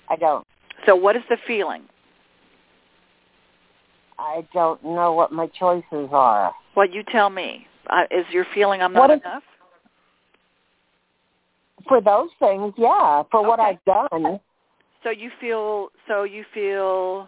[0.09, 0.45] I don't.
[0.85, 1.83] So what is the feeling?
[4.17, 6.53] I don't know what my choices are.
[6.75, 7.67] Well, you tell me.
[7.89, 9.43] Uh, is your feeling I'm What not is- enough?
[11.87, 13.23] For those things, yeah.
[13.31, 14.39] For what I've done,
[15.03, 17.27] So you feel so you feel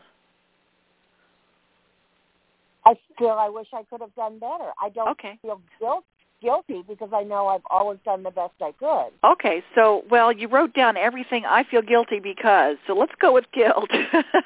[2.86, 4.72] I still I wish I could have done better.
[4.82, 5.38] I don't Okay.
[5.42, 6.04] feel guilt,
[6.42, 9.12] guilty because I know I've always done the best I could.
[9.24, 9.64] Okay.
[9.76, 12.78] So well, you wrote down everything I feel guilty because.
[12.88, 13.90] So let's go with guilt.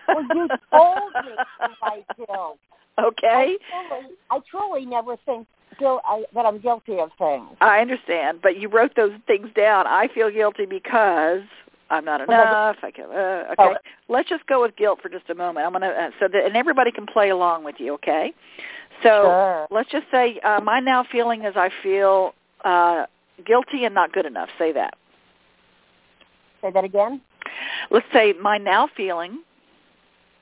[0.08, 2.60] Well, you told me to write guilt.
[3.00, 3.58] okay.
[3.72, 5.48] I truly, I truly never think
[5.80, 7.50] guilt, I, that I'm guilty of things.
[7.62, 9.86] I understand, but you wrote those things down.
[9.88, 11.42] I feel guilty because
[11.90, 12.78] I'm not enough.
[12.84, 13.76] I can, uh, okay, Oh.
[14.10, 15.66] let's just go with guilt for just a moment.
[15.66, 17.94] I'm gonna uh, so that and everybody can play along with you.
[17.96, 18.34] Okay,
[19.04, 19.68] so Sure.
[19.72, 22.34] let's just say uh, my now feeling is I feel
[22.66, 23.06] uh,
[23.46, 24.50] guilty and not good enough.
[24.58, 24.96] Say that.
[26.62, 27.22] Say that again.
[27.92, 29.44] Let's say my now feeling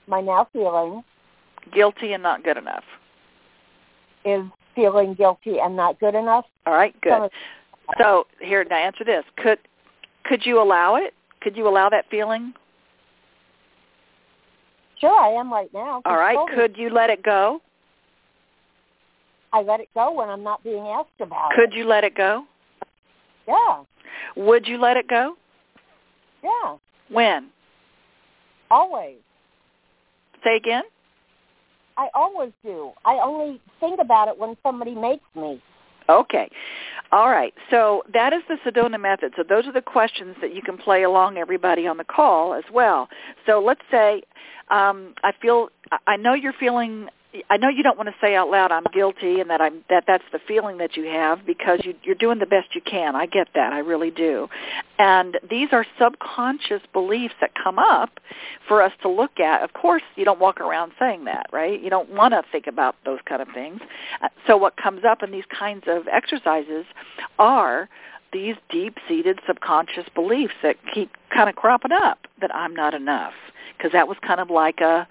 [0.07, 1.03] My now feeling
[1.73, 2.83] guilty and not good enough.
[4.23, 4.43] is
[4.75, 6.45] feeling guilty and not good enough.
[6.65, 7.29] All right, good.
[7.99, 9.59] So here, now answer this: Could
[10.23, 11.13] could you allow it?
[11.45, 12.55] Could you allow that feeling?
[14.99, 16.01] Sure, I am right now.
[16.03, 16.35] All right.
[16.55, 17.61] Could you let it go?
[19.53, 21.77] I let it go when I'm not being asked about Could it.
[21.77, 22.45] you let it go?
[23.47, 23.83] Yeah,
[24.35, 25.35] Would you let it go?
[26.43, 26.77] yeah,
[27.11, 27.49] When?
[28.71, 29.17] always.
[30.43, 30.81] Say again?
[31.95, 32.89] I always do.
[33.05, 35.61] I only think about it when somebody makes me.
[36.09, 36.49] Okay.
[37.11, 37.53] All right.
[37.69, 39.33] So that is the Sedona method.
[39.37, 42.63] So those are the questions that you can play along everybody on the call as
[42.73, 43.07] well.
[43.45, 44.23] So let's say
[44.69, 45.69] um, I feel
[46.07, 47.07] I- know you're feeling
[47.49, 50.05] I know you don't want to say out loud I'm guilty and that I'm that
[50.07, 53.15] that's the feeling that you have because you you're doing the best you can.
[53.15, 53.73] I get that.
[53.73, 54.47] I really do.
[54.97, 58.19] And these are subconscious beliefs that come up
[58.67, 59.63] for us to look at.
[59.63, 61.81] Of course, you don't walk around saying that, right?
[61.81, 63.81] You don't want to think about those kind of things.
[64.21, 66.85] Uh, So what comes up in these kinds of exercises
[67.39, 67.89] are
[68.33, 73.33] these deep-seated subconscious beliefs that keep kind of cropping up that I'm not enough
[73.77, 75.07] because that was kind of like a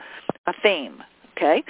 [0.46, 1.02] a theme,
[1.36, 1.62] okay?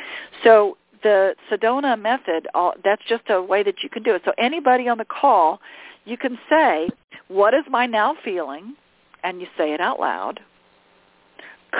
[0.42, 2.46] So the Sedona method,
[2.82, 4.22] that's just a way that you can do it.
[4.24, 5.60] So anybody on the call,
[6.04, 6.88] you can say,
[7.28, 8.74] what is my now feeling?
[9.22, 10.40] And you say it out loud.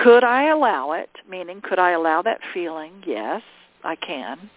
[0.03, 1.09] Could I allow it?
[1.29, 3.03] Meaning, could I allow that feeling?
[3.05, 3.41] Yes,
[3.83, 4.49] I can.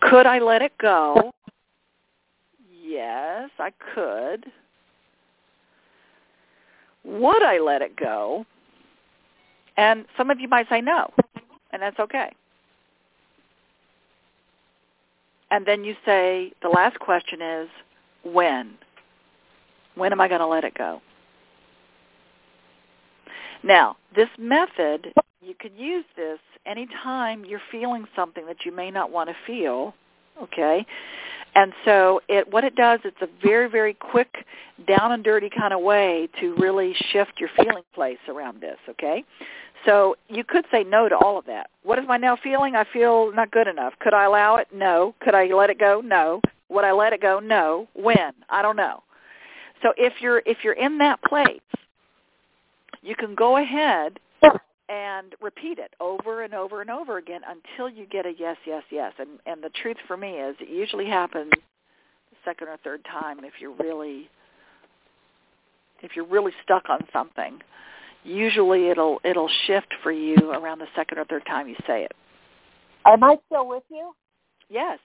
[0.00, 1.32] Could I let it go?
[2.70, 4.46] Yes, I could.
[7.04, 8.44] Would I let it go?
[9.76, 11.10] And some of you might say no,
[11.70, 12.32] and that's okay.
[15.50, 17.68] And then you say, the last question is,
[18.24, 18.74] when?
[19.94, 21.00] When am I going to let it go?
[23.62, 29.10] Now, this method, you could use this anytime you're feeling something that you may not
[29.10, 29.94] want to feel,
[30.42, 30.86] okay?
[31.54, 34.44] And so it what it does, it's a very, very quick,
[34.86, 39.24] down and dirty kind of way to really shift your feeling place around this, okay?
[39.86, 41.70] So you could say no to all of that.
[41.82, 42.74] What is my now feeling?
[42.74, 43.94] I feel not good enough.
[44.00, 44.68] Could I allow it?
[44.74, 45.14] No.
[45.20, 46.02] Could I let it go?
[46.04, 46.40] No.
[46.68, 47.38] Would I let it go?
[47.38, 47.86] No.
[47.94, 48.32] When?
[48.50, 49.02] I don't know.
[49.82, 51.60] So if you're if you're in that place,
[53.02, 54.18] you can go ahead
[54.88, 58.82] and repeat it over and over and over again until you get a yes, yes,
[58.90, 59.12] yes.
[59.18, 63.44] And and the truth for me is it usually happens the second or third time
[63.44, 64.28] if you're really
[66.02, 67.58] if you're really stuck on something.
[68.24, 72.12] Usually it'll it'll shift for you around the second or third time you say it.
[73.06, 74.12] Am I still with you?
[74.68, 74.98] Yes.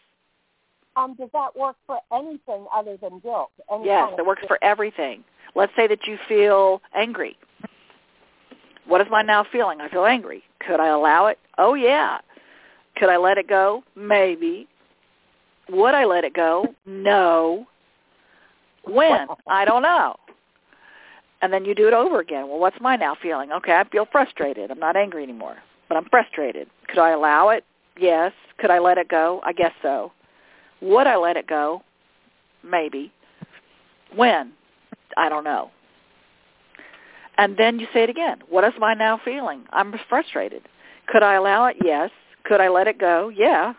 [0.96, 3.52] Um, does that work for anything other than guilt?
[3.72, 4.50] Any yes, kind it works guilt?
[4.50, 5.24] for everything.
[5.56, 7.38] Let's say that you feel angry.
[8.92, 9.80] What is my now feeling?
[9.80, 10.44] I feel angry.
[10.68, 11.40] Could I allow it?
[11.58, 12.18] Oh yeah.
[12.98, 13.86] Could I let it go?
[13.96, 14.68] Maybe.
[15.70, 16.76] Would I let it go?
[16.86, 17.66] No.
[18.84, 19.28] When?
[19.48, 20.18] I don't know.
[21.42, 22.50] And then you do it over again.
[22.50, 23.54] Well, what's my now feeling?
[23.54, 24.70] Okay, I feel frustrated.
[24.72, 25.56] I'm not angry anymore,
[25.88, 26.68] but I'm frustrated.
[26.90, 27.64] Could I allow it?
[27.98, 28.34] Yes.
[28.58, 29.40] Could I let it go?
[29.46, 30.12] I guess so.
[30.82, 31.82] Would I let it go?
[32.62, 33.14] Maybe.
[34.14, 34.52] When?
[35.16, 35.72] I don't know.
[37.42, 38.38] And then you say it again.
[38.50, 39.64] What is my now feeling?
[39.72, 40.62] I'm frustrated.
[41.08, 41.78] Could I allow it?
[41.84, 42.12] Yes.
[42.44, 43.30] Could I let it go?
[43.30, 43.74] Yeah.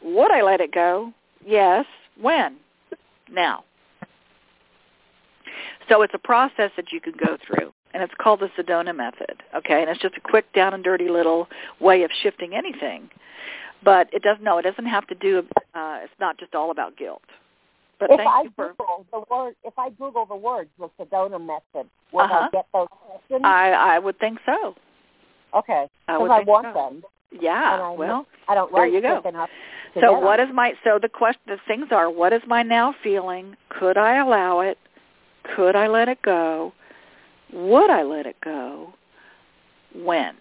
[0.00, 1.12] Would I let it go?
[1.44, 1.86] Yes.
[2.20, 2.56] When?
[3.32, 3.64] Now.
[5.88, 9.42] So it's a process that you can go through, and it's called the Sedona method.
[9.56, 11.48] Okay, and it's just a quick, down and dirty little
[11.80, 13.10] way of shifting anything.
[13.82, 14.44] But it doesn't.
[14.44, 15.42] No, it doesn't have to do.
[15.74, 17.22] Uh, it's not just all about guilt.
[17.98, 18.68] But If thank I you for.
[18.78, 22.46] Google the word, if I Google the words with the Sedona method, will Uh-huh.
[22.46, 23.40] I get those questions?
[23.44, 24.74] I I would think so.
[25.54, 26.72] okay, because would I, want so.
[26.74, 27.02] them.
[27.40, 27.74] Yeah.
[27.74, 29.20] And I well, I don't There write you go.
[29.28, 29.50] enough.
[30.00, 33.56] So what is my so the question the things are what is my now feeling?
[33.68, 34.78] Could I allow it?
[35.56, 36.72] Could I let it go?
[37.52, 38.92] Would I let it go?
[39.94, 40.34] When?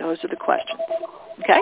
[0.00, 0.80] Those are the questions.
[1.40, 1.60] Okay?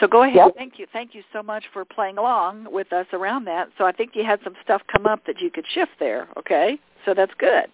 [0.00, 0.36] So go ahead.
[0.36, 0.54] Yep.
[0.56, 0.86] Thank you.
[0.92, 3.68] Thank you so much for playing along with us around that.
[3.78, 6.78] So I think you had some stuff come up that you could shift there, okay?
[7.04, 7.66] So that's good.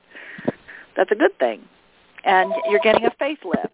[0.96, 1.62] That's a good thing.
[2.24, 3.68] And you're getting a facelift.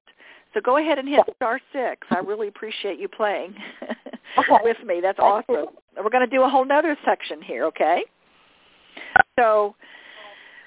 [0.54, 2.06] So go ahead and hit star six.
[2.10, 3.54] I really appreciate you playing
[4.38, 4.56] Okay.
[4.62, 5.00] with me.
[5.02, 5.66] That's awesome.
[5.96, 8.04] We're going to do a whole nother section here, okay?
[9.38, 9.74] So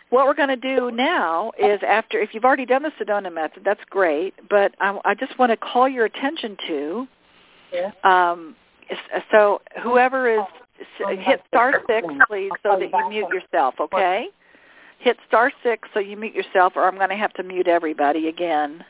[0.10, 3.64] what we're going to do now is after, if you've already done the Sedona method,
[3.64, 7.08] that's great, but I, I just want to call your attention to,
[7.74, 7.92] Yeah.
[8.04, 8.56] um,
[9.32, 10.42] so whoever is,
[11.00, 14.28] s- hit star six, please, so that you mute yourself, okay?
[15.00, 18.28] Hit star six so you mute yourself, or I'm going to have to mute everybody
[18.28, 18.84] again.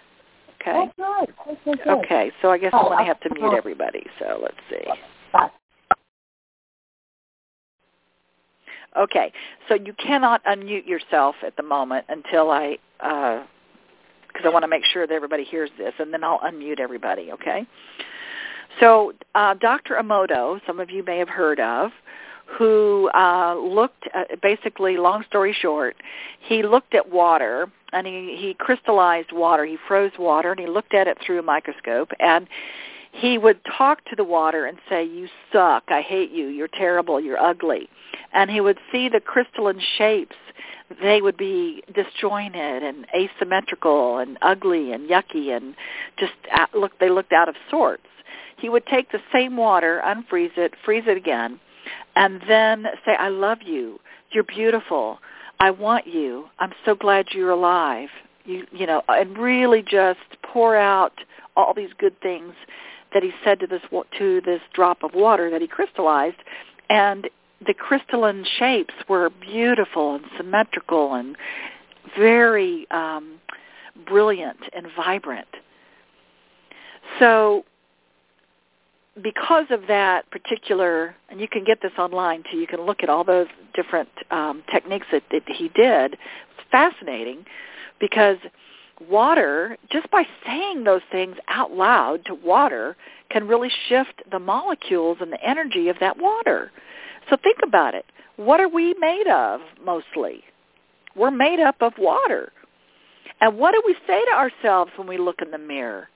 [0.61, 0.89] Okay.
[0.99, 1.27] Oh.
[1.87, 3.55] Okay, so I guess I'm Oh, going to have to mute oh.
[3.55, 4.05] everybody.
[4.19, 4.83] So let's see.
[8.97, 9.31] Okay,
[9.67, 14.83] so you cannot unmute yourself at the moment until I, because I want to make
[14.83, 17.31] sure that everybody hears this, and then I'll unmute everybody.
[17.31, 17.67] Okay.
[18.79, 19.95] So uh, Dr.
[19.95, 21.91] Emoto, some of you may have heard of,
[22.57, 25.95] who uh, looked at, basically, long story short,
[26.39, 29.65] he looked at water and he, he crystallized water.
[29.65, 32.47] He froze water and he looked at it through a microscope and
[33.11, 37.19] he would talk to the water and say, you suck, I hate you, you're terrible,
[37.19, 37.89] you're ugly.
[38.33, 40.35] And he would see the crystalline shapes.
[41.01, 45.75] They would be disjointed and asymmetrical and ugly and yucky and
[46.19, 48.03] just out, look, they looked out of sorts.
[48.57, 51.59] He would take the same water, unfreeze it, freeze it again,
[52.15, 53.99] and then say, I love you,
[54.31, 55.19] you're beautiful,
[55.59, 58.09] I want you, I'm so glad you're alive.
[58.45, 61.13] You, you know, and really just pour out
[61.55, 62.53] all these good things
[63.13, 63.81] that he said to this
[64.17, 66.37] to this drop of water that he crystallized,
[66.89, 67.29] and
[67.65, 71.35] the crystalline shapes were beautiful and symmetrical and
[72.17, 73.39] very um,
[74.07, 75.47] brilliant and vibrant.
[77.19, 77.65] So
[79.21, 83.09] because of that particular, and you can get this online too, you can look at
[83.09, 86.13] all those different um, techniques that, that he did.
[86.13, 87.45] It's fascinating
[87.99, 88.37] because
[89.09, 92.95] water, just by saying those things out loud to water,
[93.29, 96.71] can really shift the molecules and the energy of that water.
[97.29, 98.05] So think about it.
[98.37, 100.43] What are we made of mostly?
[101.15, 102.51] We're made up of water.
[103.41, 106.09] And what do we say to ourselves when we look in the mirror?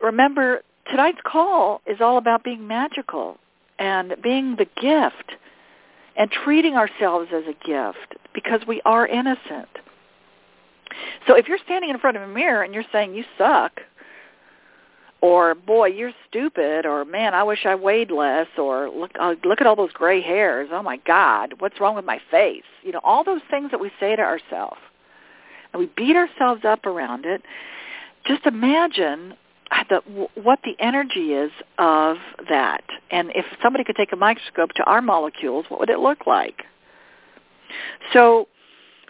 [0.00, 3.38] Remember tonight's call is all about being magical
[3.78, 5.32] and being the gift
[6.16, 9.68] and treating ourselves as a gift because we are innocent.
[11.26, 13.80] So if you're standing in front of a mirror and you're saying you suck,
[15.22, 19.60] or boy, you're stupid, or man, I wish I weighed less, or look, uh, look
[19.60, 20.70] at all those gray hairs.
[20.72, 22.64] Oh my God, what's wrong with my face?
[22.82, 24.78] You know, all those things that we say to ourselves,
[25.72, 27.42] and we beat ourselves up around it.
[28.26, 29.34] Just imagine
[29.88, 32.16] the, what the energy is of
[32.48, 36.26] that, and if somebody could take a microscope to our molecules, what would it look
[36.26, 36.64] like?
[38.12, 38.48] So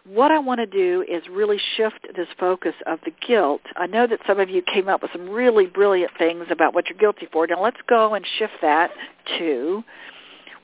[0.05, 3.63] what I want to do is really shift this focus of the guilt.
[3.77, 6.89] I know that some of you came up with some really brilliant things about what
[6.89, 7.47] you're guilty for.
[7.47, 8.91] Now let's go and shift that
[9.39, 9.85] to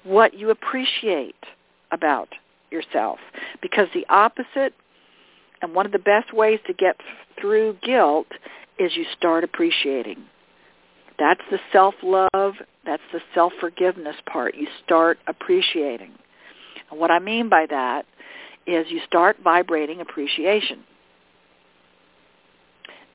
[0.05, 1.37] what you appreciate
[1.91, 2.29] about
[2.71, 3.19] yourself.
[3.61, 4.75] Because the opposite
[5.63, 6.97] and one of the best ways to get
[7.41, 8.27] through guilt
[8.79, 10.25] is you start appreciating.
[11.19, 12.55] That's the self-love,
[12.85, 14.55] that's the self-forgiveness part.
[14.55, 16.13] You start appreciating.
[16.91, 18.05] And what I mean by that
[18.67, 20.85] is you start vibrating appreciation.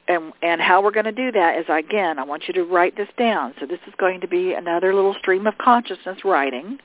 [0.08, 2.98] And, and how we're going to do that is, again, I want you to write
[2.98, 3.54] this down.
[3.60, 6.80] So this is going to be another little stream of consciousness writing.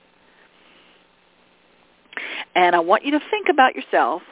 [2.54, 4.22] And I want you to think about yourself.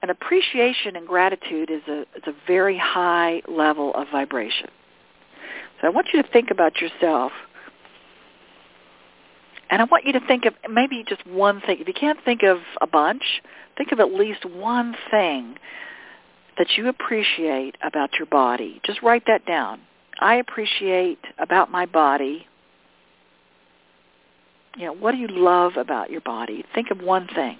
[0.00, 4.68] And appreciation and gratitude is a, is a very high level of vibration.
[5.80, 7.32] So I want you to think about yourself
[9.70, 11.78] and I want you to think of maybe just one thing.
[11.80, 13.22] If you can't think of a bunch,
[13.76, 15.56] think of at least one thing
[16.56, 18.80] that you appreciate about your body.
[18.84, 19.80] Just write that down.
[20.20, 22.46] I appreciate about my body.
[24.76, 26.64] You know, what do you love about your body?
[26.74, 27.58] Think of one thing.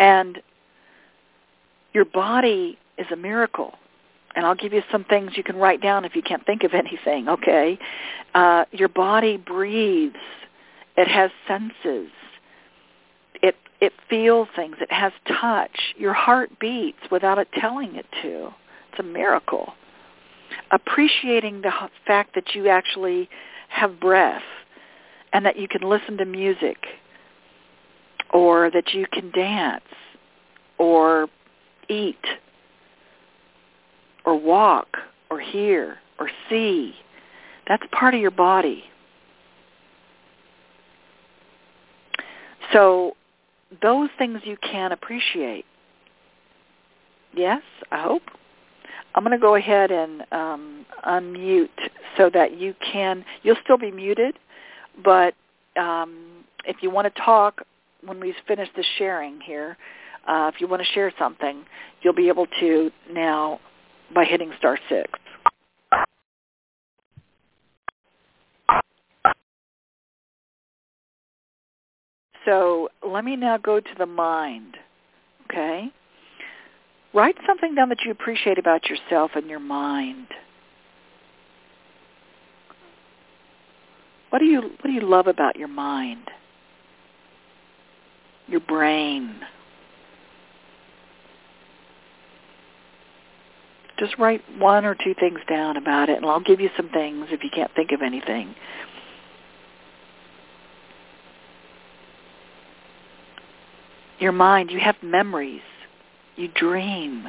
[0.00, 0.42] And
[1.92, 3.74] your body is a miracle
[4.34, 6.72] and I'll give you some things you can write down if you can't think of
[6.74, 7.78] anything, okay?
[8.34, 10.16] Uh, your body breathes.
[10.96, 12.10] It has senses.
[13.42, 14.76] It, it feels things.
[14.80, 15.94] It has touch.
[15.96, 18.50] Your heart beats without it telling it to.
[18.90, 19.74] It's a miracle.
[20.70, 21.72] Appreciating the
[22.06, 23.28] fact that you actually
[23.68, 24.42] have breath
[25.32, 26.86] and that you can listen to music
[28.32, 29.84] or that you can dance
[30.78, 31.28] or
[31.88, 32.24] eat
[34.24, 34.96] or walk
[35.30, 36.94] or hear or see.
[37.68, 38.84] That's part of your body.
[42.72, 43.16] So
[43.82, 45.64] those things you can appreciate.
[47.34, 48.22] Yes, I hope.
[49.14, 51.68] I'm going to go ahead and um, unmute
[52.16, 54.38] so that you can, you'll still be muted,
[55.02, 55.34] but
[55.76, 57.62] um, if you want to talk
[58.04, 59.76] when we finish the sharing here,
[60.28, 61.64] uh, if you want to share something,
[62.02, 63.60] you'll be able to now
[64.14, 65.10] by hitting star six.
[72.44, 74.76] So let me now go to the mind.
[75.44, 75.92] Okay?
[77.12, 80.28] Write something down that you appreciate about yourself and your mind.
[84.30, 86.30] What do you what do you love about your mind?
[88.50, 89.36] Your brain.
[93.98, 97.26] Just write one or two things down about it, and I'll give you some things
[97.30, 98.54] if you can't think of anything.
[104.18, 105.62] Your mind, you have memories.
[106.36, 107.28] You dream.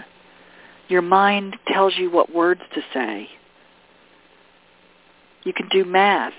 [0.87, 3.29] Your mind tells you what words to say.
[5.43, 6.33] You can do math,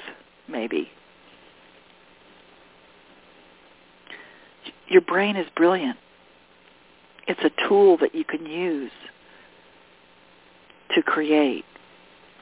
[0.48, 0.90] maybe.
[4.92, 5.96] Your brain is brilliant.
[7.26, 8.90] It's a tool that you can use
[10.94, 11.64] to create.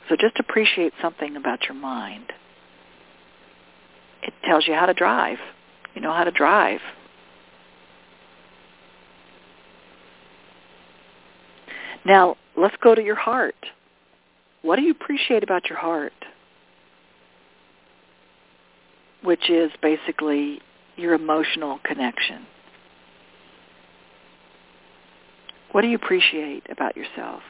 [0.08, 2.32] So just appreciate something about your mind.
[4.24, 5.38] It tells you how to drive.
[5.94, 6.80] You know how to drive.
[12.04, 13.54] Now, let's go to your heart.
[14.62, 16.12] What do you appreciate about your heart?
[19.22, 20.60] Which is basically
[21.00, 22.46] your emotional connection.
[25.72, 27.42] What do you appreciate about yourself?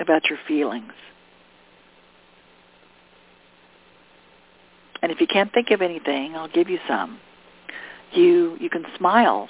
[0.00, 0.92] about your feelings.
[5.02, 7.20] And if you can't think of anything, I'll give you some.
[8.12, 9.48] You you can smile.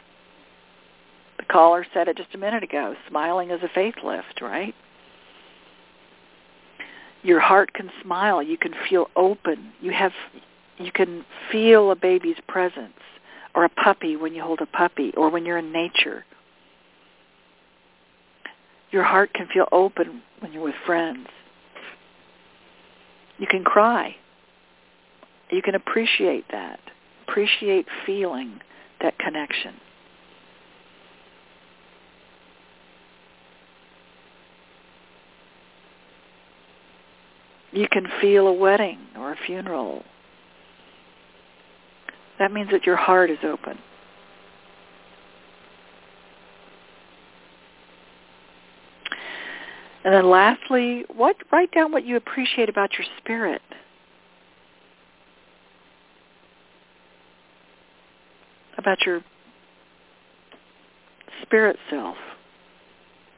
[1.39, 2.95] The caller said it just a minute ago.
[3.09, 4.75] Smiling is a faith lift, right?
[7.23, 8.43] Your heart can smile.
[8.43, 9.73] You can feel open.
[9.81, 10.13] You have
[10.79, 12.95] you can feel a baby's presence
[13.55, 16.25] or a puppy when you hold a puppy or when you're in nature.
[18.91, 21.29] Your heart can feel open when you're with friends.
[23.39, 24.17] You can cry.
[25.51, 26.81] You can appreciate that.
[27.29, 28.61] Appreciate feeling
[29.01, 29.75] that connection.
[37.73, 40.03] You can feel a wedding or a funeral.
[42.39, 43.79] That means that your heart is open.
[50.03, 53.61] And then lastly, what write down what you appreciate about your spirit.
[58.79, 59.21] About your
[61.43, 62.17] spirit self,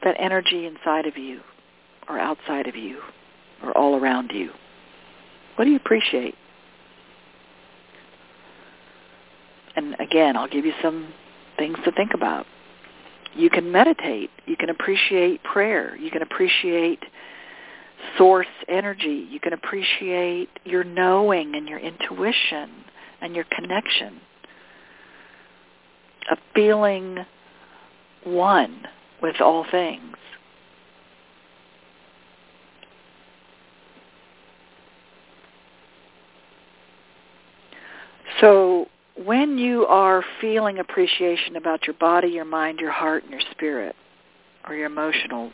[0.03, 1.41] that energy inside of you
[2.07, 3.01] or outside of you
[3.63, 4.51] or all around you.
[5.55, 6.35] What do you appreciate?
[9.75, 11.13] And again, I'll give you some
[11.57, 12.45] things to think about
[13.35, 14.29] you can meditate.
[14.45, 15.95] You can appreciate prayer.
[15.97, 16.99] You can appreciate
[18.17, 19.27] source energy.
[19.29, 22.69] You can appreciate your knowing and your intuition
[23.21, 24.19] and your connection
[26.31, 27.25] of feeling
[28.23, 28.85] one
[29.21, 30.15] with all things.
[38.43, 43.41] So when you are feeling appreciation about your body, your mind, your heart, and your
[43.51, 43.95] spirit,
[44.67, 45.53] or your emotional,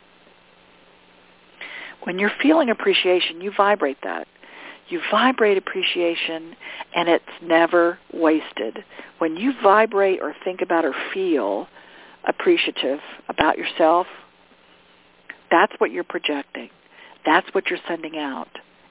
[2.03, 4.27] when you're feeling appreciation, you vibrate that.
[4.87, 6.55] You vibrate appreciation,
[6.95, 8.79] and it's never wasted.
[9.19, 11.67] When you vibrate or think about or feel
[12.27, 14.07] appreciative about yourself,
[15.51, 16.69] that's what you're projecting.
[17.23, 18.49] That's what you're sending out.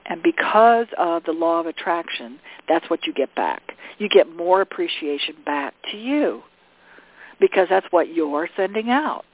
[0.09, 3.75] And because of the law of attraction, that's what you get back.
[3.99, 6.43] You get more appreciation back to you
[7.39, 9.25] because that's what you're sending out.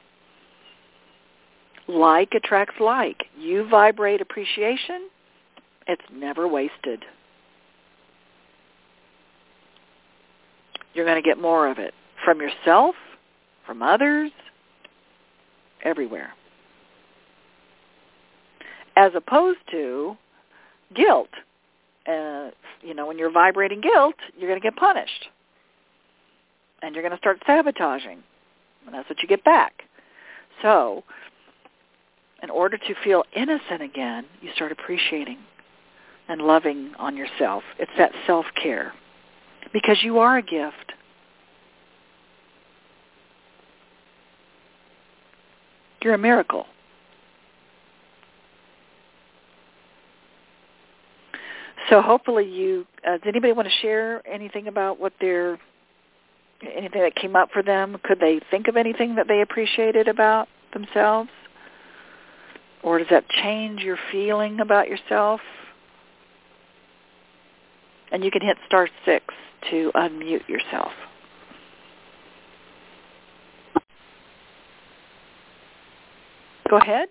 [1.87, 3.25] Like attracts like.
[3.39, 5.09] You vibrate appreciation,
[5.87, 7.05] it's never wasted.
[10.93, 11.95] You're going to get more of it
[12.25, 12.95] from yourself,
[13.67, 14.31] from others,
[15.83, 16.33] everywhere.
[18.97, 20.17] As opposed to
[20.95, 21.29] guilt.
[22.07, 22.51] Uh,
[22.83, 25.29] you know, when you're vibrating guilt, you're going to get punished.
[26.83, 28.23] And you're going to start sabotaging.
[28.87, 29.85] And that's what you get back.
[30.63, 31.03] So,
[32.43, 35.39] in order to feel innocent again, you start appreciating
[36.29, 37.63] and loving on yourself.
[37.79, 38.93] It's that self-care.
[39.73, 40.93] Because you are a gift.
[46.03, 46.67] You're a miracle.
[51.91, 55.59] So hopefully you, uh, does anybody want to share anything about what their,
[56.63, 57.99] anything that came up for them?
[58.03, 61.31] Could they think of anything that they appreciated about themselves?
[62.83, 65.41] Or does that change your feeling about yourself?
[68.13, 69.27] And you can hit star six
[69.71, 70.93] to unmute yourself.
[76.69, 77.09] Go ahead.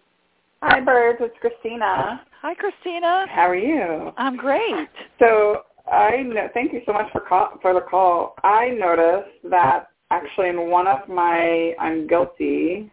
[0.65, 1.17] Hi, Burge.
[1.19, 2.21] It's Christina.
[2.41, 3.25] Hi, Christina.
[3.29, 4.13] How are you?
[4.15, 4.87] I'm great.
[5.19, 8.35] So I know, thank you so much for call, for the call.
[8.45, 12.89] I noticed that actually in one of my I'm guilty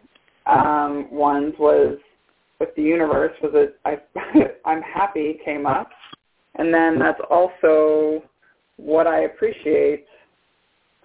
[0.47, 1.97] um, ones was
[2.59, 3.99] with the universe was it I
[4.69, 5.91] I'm happy came up,
[6.55, 8.21] and then that's also
[8.75, 10.07] what I appreciate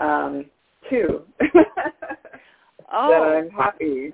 [0.00, 0.46] um,
[0.90, 1.22] too.
[2.92, 3.08] oh.
[3.08, 4.12] that I'm happy.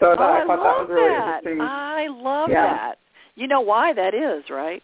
[0.00, 1.38] So that, oh, I I thought that was really that.
[1.44, 1.60] interesting.
[1.60, 2.66] I love Yeah.
[2.66, 2.98] that.
[3.36, 4.82] You know why that is, right?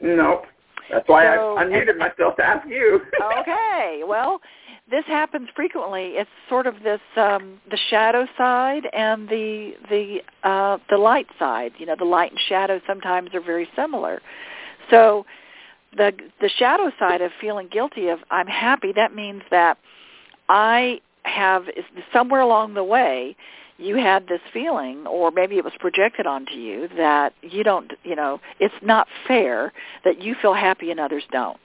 [0.00, 0.46] Nope.
[0.90, 3.00] That's why So- I unmuted myself to ask you.
[3.40, 4.02] okay.
[4.06, 4.40] Well,
[4.90, 6.16] this happens frequently.
[6.16, 11.72] It's sort of this um the shadow side and the the uh the light side.
[11.78, 14.22] You know, the light and shadow sometimes are very similar.
[14.90, 15.26] So
[15.96, 19.78] the the shadow side of feeling guilty of I'm happy, that means that
[20.48, 21.64] I have
[22.12, 23.34] somewhere along the way
[23.78, 28.16] you had this feeling or maybe it was projected onto you that you don't you
[28.16, 29.72] know it's not fair
[30.04, 31.58] that you feel happy and others don't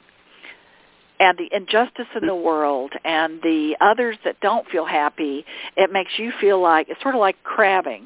[1.19, 5.45] and the injustice in the world and the others that don't feel happy
[5.77, 8.03] it makes you feel like it's sort of like crabbing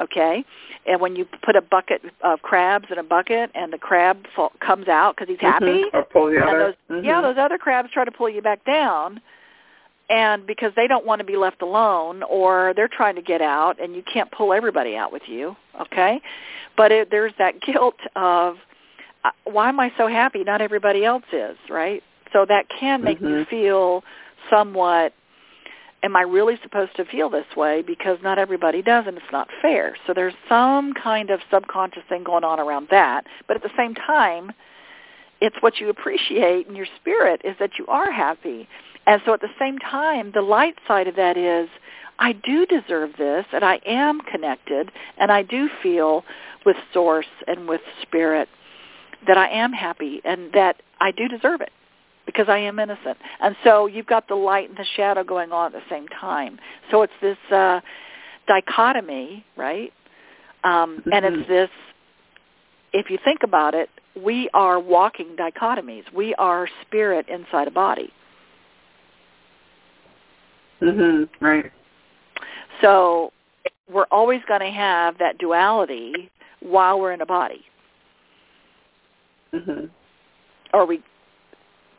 [0.00, 0.44] okay
[0.86, 4.52] and when you put a bucket of crabs in a bucket and the crab fall,
[4.60, 5.94] comes out because he's happy Mhm.
[5.94, 6.58] Or pull the and other.
[6.58, 7.04] those Mhm.
[7.04, 9.20] yeah those other crabs try to pull you back down
[10.10, 13.80] and because they don't want to be left alone or they're trying to get out
[13.80, 16.20] and you can't pull everybody out with you okay?
[16.76, 18.56] But it, there's that guilt of
[19.24, 20.44] uh, why am i so happy?
[20.44, 22.02] Not everybody else is right?
[22.32, 23.40] So that can make Mhm.
[23.40, 24.04] you feel
[24.50, 25.12] somewhat
[26.04, 27.82] am i really supposed to feel this way?
[27.82, 29.96] Because not everybody does and it's not fair.
[30.06, 33.26] So there's some kind of subconscious thing going on around that.
[33.46, 34.52] But at the same time
[35.40, 38.68] it's what you appreciate in your spirit is that you are happy
[39.08, 41.68] and so at the same time, the light side of that is
[42.18, 46.24] I do deserve this and I am connected and I do feel
[46.66, 48.48] with source and with spirit
[49.26, 51.70] that I am happy and that I do deserve it
[52.26, 53.16] because I am innocent.
[53.40, 56.58] And so you've got the light and the shadow going on at the same time.
[56.90, 57.80] So it's this uh,
[58.46, 59.92] dichotomy, right?
[60.64, 61.38] Um, And Mhm.
[61.40, 61.70] it's this,
[62.92, 66.04] if you think about it, we are walking dichotomies.
[66.12, 68.12] We are spirit inside a body.
[70.80, 71.28] Mhm.
[71.40, 71.70] Right.
[72.80, 73.32] So
[73.88, 77.64] we're always going to have that duality while we're in a body,
[79.52, 79.90] Mhm.
[80.72, 81.02] or we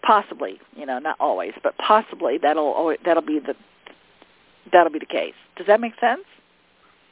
[0.01, 3.55] possibly, you know, not always, but possibly that'll alwa- that'll be the
[4.71, 5.35] that'll be the case.
[5.55, 6.25] Does that make sense?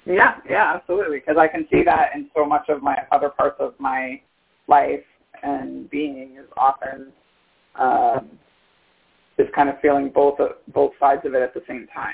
[0.05, 1.20] Yeah, yeah, absolutely.
[1.20, 4.22] Because I can see that in so much of my other parts of my
[4.68, 5.03] life
[5.43, 7.11] and being is often
[7.76, 8.39] um,
[9.39, 10.39] just kind of feeling both
[10.73, 12.13] both sides of it at the same time.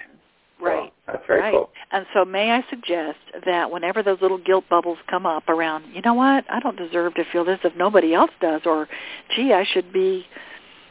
[0.60, 0.94] So Right.
[1.08, 1.54] that's very right.
[1.54, 1.70] cool.
[1.92, 6.02] And so may I suggest that whenever those little guilt bubbles come up around, you
[6.02, 8.88] know what, I don't deserve to feel this if nobody else does, or
[9.36, 10.26] gee, I should be,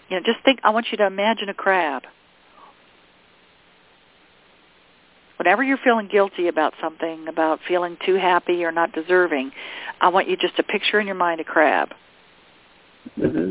[0.08, 2.02] you know, just think, I want you to imagine a crab.
[5.38, 9.50] Whenever you're feeling guilty about something, about feeling too happy or not deserving,
[10.00, 11.88] I want you just to picture in your mind a crab,
[13.18, 13.50] Mm-hmm.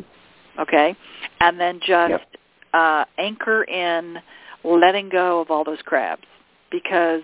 [0.62, 0.96] okay?
[1.40, 2.22] And then just Yep.
[2.74, 4.18] Uh, anchor in
[4.64, 6.26] letting go of all those crabs
[6.72, 7.22] because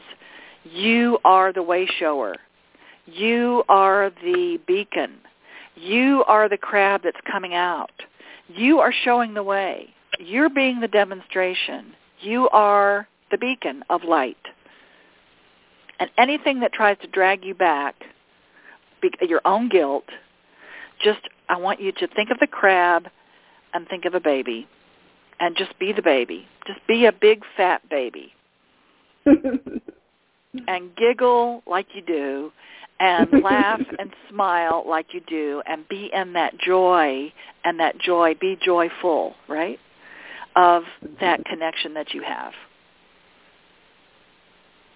[0.64, 2.36] you are the way shower.
[3.06, 5.16] You are the beacon.
[5.76, 7.92] You are the crab that's coming out.
[8.50, 9.94] You are showing the way.
[10.20, 11.94] You're being the demonstration.
[12.20, 14.38] You are the beacon of light.
[16.00, 17.96] And anything that tries to drag you back,
[19.22, 20.06] your own guilt,
[21.04, 23.08] just I want you to think of the crab
[23.74, 24.68] and think of a baby
[25.40, 26.48] and just be the baby.
[26.66, 28.34] Just be a big fat baby
[29.26, 32.52] and giggle like you do
[33.00, 37.32] and laugh and smile like you do and be in that joy
[37.64, 39.80] and that joy, be joyful, right,
[40.56, 40.84] of
[41.22, 42.54] that connection that you have.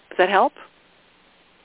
[0.10, 0.54] Does that help?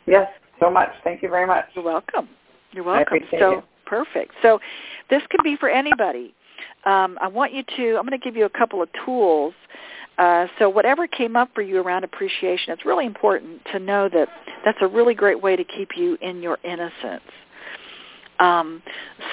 [0.07, 0.29] yes,
[0.61, 0.91] so much.
[1.05, 1.65] Thank you very much.
[1.75, 2.29] You're welcome.
[2.73, 3.19] You're welcome.
[3.39, 3.63] so you.
[3.87, 4.33] perfect.
[4.43, 4.61] So
[5.11, 6.35] this can be for anybody.
[6.85, 7.97] Um, I want you to.
[7.97, 9.55] I'm going to give you a couple of tools.
[10.19, 14.29] Uh, so whatever came up for you around appreciation, it's really important to know that
[14.65, 17.23] that's a really great way to keep you in your innocence.
[18.39, 18.83] Um,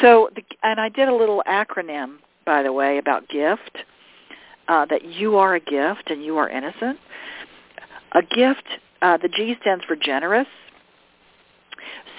[0.02, 3.78] so, the, and I did a little acronym, by the way, about gift.
[4.70, 6.98] Uh, that you are a gift and you are innocent.
[8.14, 8.64] A gift.
[9.02, 10.48] Uh, the G stands for generous.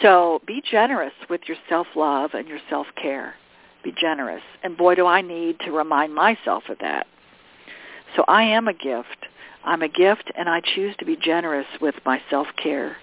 [0.03, 3.35] So be generous with your self-love and your self-care.
[3.85, 4.43] Be generous.
[4.62, 7.07] And boy, do I need to remind myself of that.
[8.16, 9.26] So I am a gift.
[9.62, 12.97] I'm a gift, and I choose to be generous with my self-care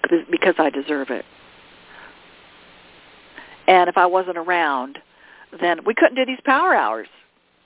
[0.00, 1.24] because- because I deserve it.
[3.66, 5.00] And if I wasn't around,
[5.60, 7.08] then we couldn't do these power hours,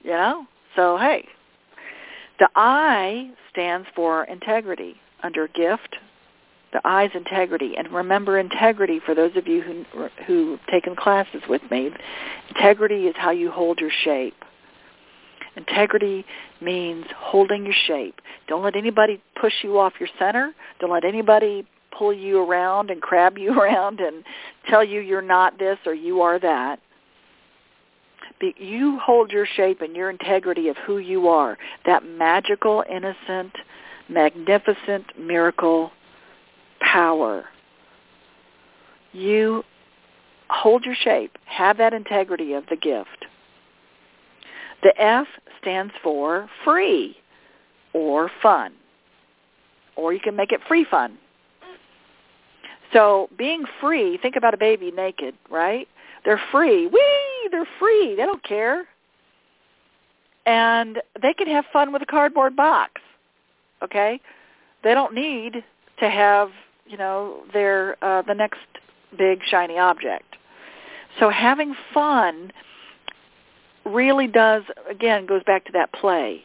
[0.02, 0.46] you know?
[0.74, 1.26] So, hey,
[2.38, 5.96] the I stands for integrity under gift,
[6.72, 7.74] the I's integrity.
[7.76, 11.90] And remember integrity for those of you who who've taken classes with me.
[12.48, 14.34] Integrity is how you hold your shape.
[15.56, 16.24] Integrity
[16.60, 18.20] means holding your shape.
[18.46, 20.52] Don't let anybody push you off your center.
[20.80, 24.24] Don't let anybody pull you around and crab you around and
[24.68, 26.78] tell you you're not this or you are that.
[28.38, 31.56] Be, you hold your shape and your integrity of who you are,
[31.86, 33.52] that magical, innocent,
[34.10, 35.90] magnificent miracle
[36.80, 37.44] power.
[39.12, 39.64] You
[40.48, 41.36] hold your shape.
[41.46, 43.26] Have that integrity of the gift.
[44.82, 45.26] The F
[45.60, 47.16] stands for free
[47.92, 48.72] or fun.
[49.96, 51.18] Or you can make it free fun.
[52.92, 55.88] So being free, think about a baby naked, right?
[56.24, 56.86] They're free.
[56.86, 57.48] Whee!
[57.50, 58.14] They're free.
[58.16, 58.86] They don't care.
[60.44, 63.00] And they can have fun with a cardboard box.
[63.82, 64.20] Okay?
[64.84, 65.64] They don't need
[66.00, 66.50] to have,
[66.88, 68.60] you know, their uh the next
[69.16, 70.36] big shiny object.
[71.18, 72.52] So having fun
[73.84, 76.42] really does, again, goes back to that play.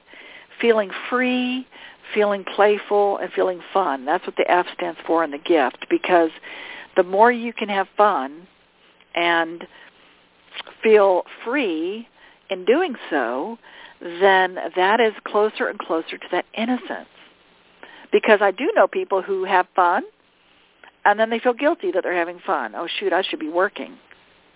[0.59, 1.67] Feeling free,
[2.13, 4.05] feeling playful, and feeling fun.
[4.05, 6.29] That's what the F stands for in the gift because
[6.95, 8.47] the more you can have fun
[9.15, 9.65] and
[10.83, 12.07] feel free
[12.49, 13.57] in doing so,
[14.01, 17.07] then that is closer and closer to that innocence.
[18.11, 20.03] Because I do know people who have fun
[21.05, 22.73] and then they feel guilty that they're having fun.
[22.75, 23.97] Oh shoot, I should be working.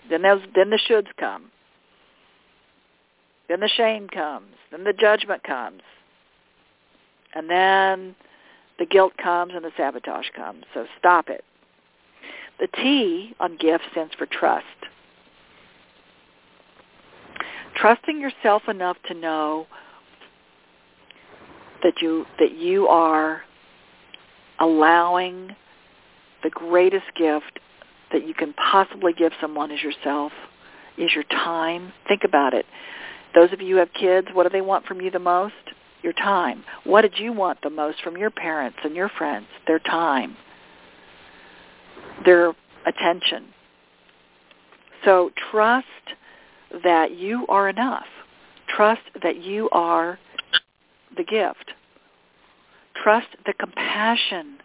[0.10, 1.52] Then those then the shoulds come.
[3.48, 4.54] Then the shame comes.
[4.72, 5.82] Then the judgment comes.
[7.34, 8.16] And then
[8.80, 10.64] the guilt comes and the sabotage comes.
[10.74, 11.44] So stop it.
[12.60, 14.66] The T on gift stands for trust.
[17.76, 19.68] Trusting yourself enough to know
[21.84, 23.42] that you that you are
[24.60, 25.56] allowing
[26.46, 27.60] the greatest gift
[28.14, 30.32] that you can possibly give someone is yourself,
[30.96, 31.92] is your time.
[32.08, 32.68] Think about it.
[33.34, 35.56] Those of you who have kids, what do they want from you the most?
[36.04, 36.64] Your time.
[36.84, 39.48] What did you want the most from your parents and your friends?
[39.66, 40.38] Their time.
[42.24, 42.54] Their
[42.86, 43.48] attention.
[45.04, 45.88] So trust
[46.84, 48.06] that you are enough.
[48.68, 50.20] Trust that you are
[51.18, 51.72] the gift.
[53.04, 54.60] Trust the compassion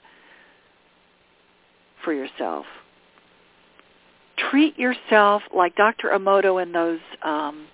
[2.04, 2.66] for yourself.
[4.50, 6.08] Treat yourself like Dr.
[6.08, 7.66] Emoto in those um,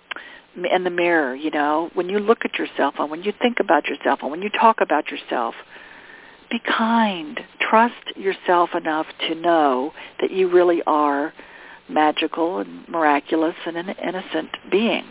[0.71, 1.35] in the mirror.
[1.35, 4.41] You know, when you look at yourself and when you think about yourself and when
[4.41, 5.55] you talk about yourself,
[6.49, 7.39] be kind.
[7.59, 11.33] Trust yourself enough to know that you really are
[11.89, 15.05] magical and miraculous and an innocent being.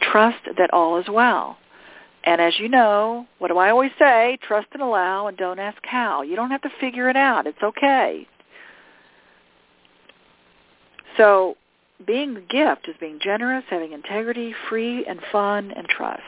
[0.00, 1.56] Trust that all is well.
[2.24, 4.38] And as you know, what do I always say?
[4.42, 6.22] Trust and allow and don't ask how.
[6.22, 7.46] You don't have to figure it out.
[7.46, 8.26] It's okay.
[11.16, 11.56] So
[12.06, 16.22] being the gift is being generous, having integrity, free and fun and trust.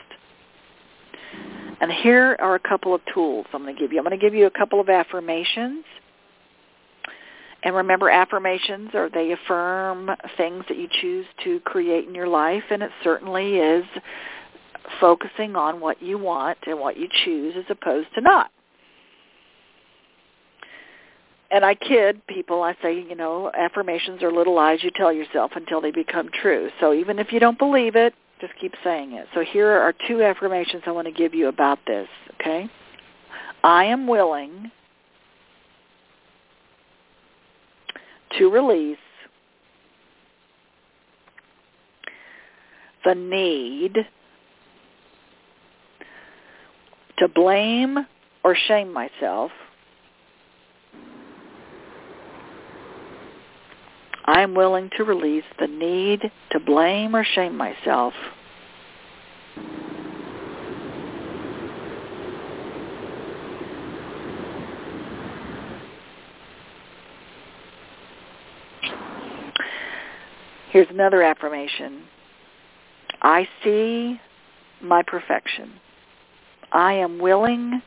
[1.81, 3.99] And here are a couple of tools I'm going to give you.
[3.99, 5.83] I'm going to give you a couple of affirmations.
[7.63, 12.63] And remember, affirmations are they affirm things that you choose to create in your life,
[12.69, 13.83] and it certainly is
[14.99, 18.51] focusing on what you want and what you choose as opposed to not.
[21.51, 25.51] And I kid people, I say, you know, affirmations are little lies you tell yourself
[25.55, 26.69] until they become true.
[26.79, 29.27] So even if you don't believe it, just keep saying it.
[29.33, 32.07] So here are two affirmations I want to give you about this,
[32.39, 32.69] okay?
[33.63, 34.71] I am willing
[38.37, 38.97] to release
[43.05, 43.97] the need
[47.17, 47.97] to blame
[48.43, 49.51] or shame myself.
[54.25, 58.13] I'm willing to release the need to blame or shame myself.
[70.71, 72.03] Here's another affirmation.
[73.21, 74.19] I see
[74.81, 75.71] my perfection.
[76.75, 77.81] I am willing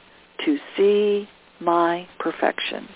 [0.46, 1.28] to see
[1.60, 2.88] my perfection.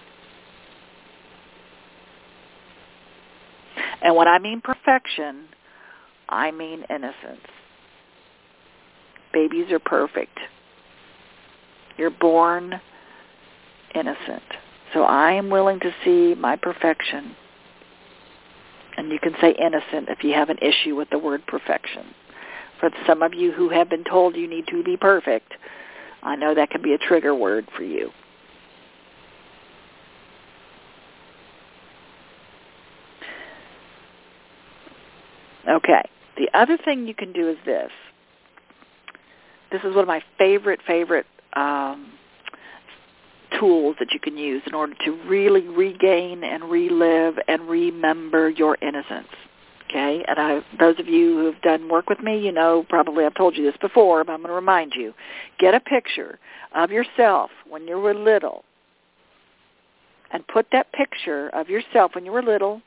[4.01, 5.49] And when I mean perfection,
[6.30, 7.47] I mean innocence.
[9.34, 10.38] Babies are perfect.
[11.99, 12.80] You're born
[13.95, 14.43] innocent.
[14.95, 17.36] So I am willing to see my perfection.
[18.97, 22.07] And you can say innocent if you have an issue with the word perfection.
[22.80, 25.53] For some of you who have been told you need to be perfect,
[26.22, 28.10] I know that can be a trigger word for you.
[35.68, 36.02] Okay.
[36.36, 37.90] The other thing you can do is this.
[39.70, 42.12] This is one of my favorite, favorite um,
[43.58, 48.76] tools that you can use in order to really regain and relive and remember your
[48.82, 49.28] innocence.
[49.93, 53.26] Okay, and I, those of you who have done work with me, you know probably
[53.26, 55.12] I've told you this before, but I'm going to remind you.
[55.59, 56.38] Get a picture
[56.74, 58.64] of yourself when you were little
[60.30, 62.80] and put that picture of yourself when you were little,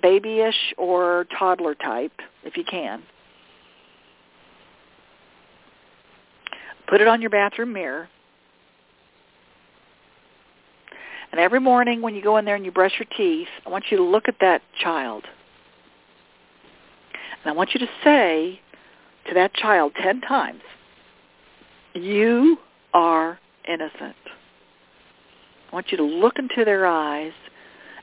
[0.00, 2.12] babyish or toddler type,
[2.44, 3.02] if you can.
[6.86, 8.08] Put it on your bathroom mirror.
[11.32, 13.86] And every morning when you go in there and you brush your teeth, I want
[13.90, 15.24] you to look at that child
[17.42, 18.60] and I want you to say
[19.28, 20.62] to that child ten times,
[21.94, 22.58] you
[22.94, 23.38] are
[23.68, 24.16] innocent.
[25.70, 27.32] I want you to look into their eyes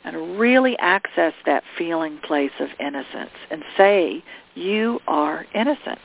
[0.03, 4.23] and really access that feeling place of innocence and say,
[4.55, 5.99] you are innocent.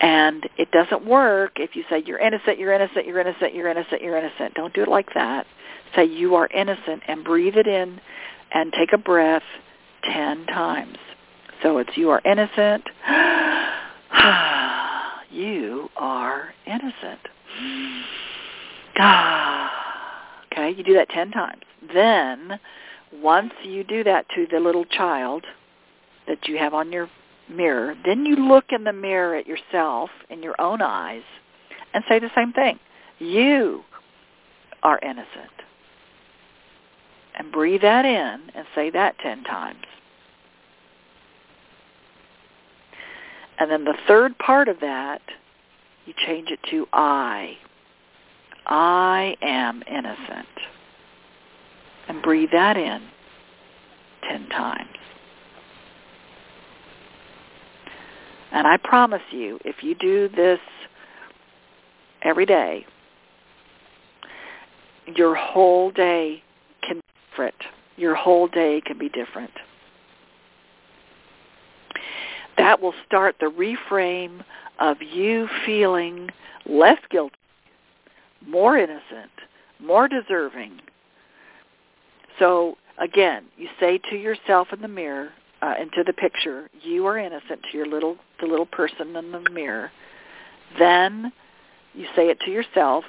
[0.00, 4.02] And it doesn't work if you say, you're innocent, you're innocent, you're innocent, you're innocent,
[4.02, 4.54] you're innocent.
[4.54, 5.46] Don't do it like that.
[5.94, 8.00] Say, you are innocent, and breathe it in
[8.52, 9.42] and take a breath
[10.04, 10.96] 10 times.
[11.62, 12.84] So it's, you are innocent.
[15.30, 17.20] you are innocent.
[20.52, 21.62] okay, you do that 10 times.
[21.92, 22.58] Then,
[23.12, 25.44] once you do that to the little child
[26.26, 27.08] that you have on your
[27.48, 31.22] mirror, then you look in the mirror at yourself in your own eyes
[31.92, 32.78] and say the same thing.
[33.18, 33.82] You
[34.82, 35.26] are innocent.
[37.38, 39.84] And breathe that in and say that 10 times.
[43.60, 45.20] And then the third part of that,
[46.06, 47.58] you change it to I.
[48.66, 50.48] I am innocent.
[52.08, 53.02] And breathe that in
[54.28, 54.88] 10 times.
[58.50, 60.58] And I promise you, if you do this
[62.22, 62.86] every day,
[65.14, 66.42] your whole day
[66.82, 67.54] can be different.
[67.96, 69.52] Your whole day can be different.
[72.56, 74.44] That will start the reframe
[74.78, 76.30] of you feeling
[76.66, 77.36] less guilty,
[78.46, 79.30] more innocent,
[79.78, 80.80] more deserving.
[82.38, 85.30] So again, you say to yourself in the mirror,
[85.62, 89.50] uh, into the picture, you are innocent to your little the little person in the
[89.50, 89.90] mirror.
[90.78, 91.32] Then
[91.94, 93.04] you say it to yourself,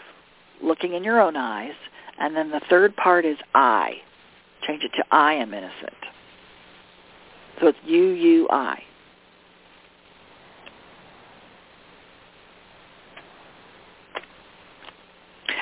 [0.62, 1.76] looking in your own eyes,
[2.20, 3.94] and then the third part is I.
[4.68, 5.96] Change it to I am innocent.
[7.60, 8.84] So it's you, you, I.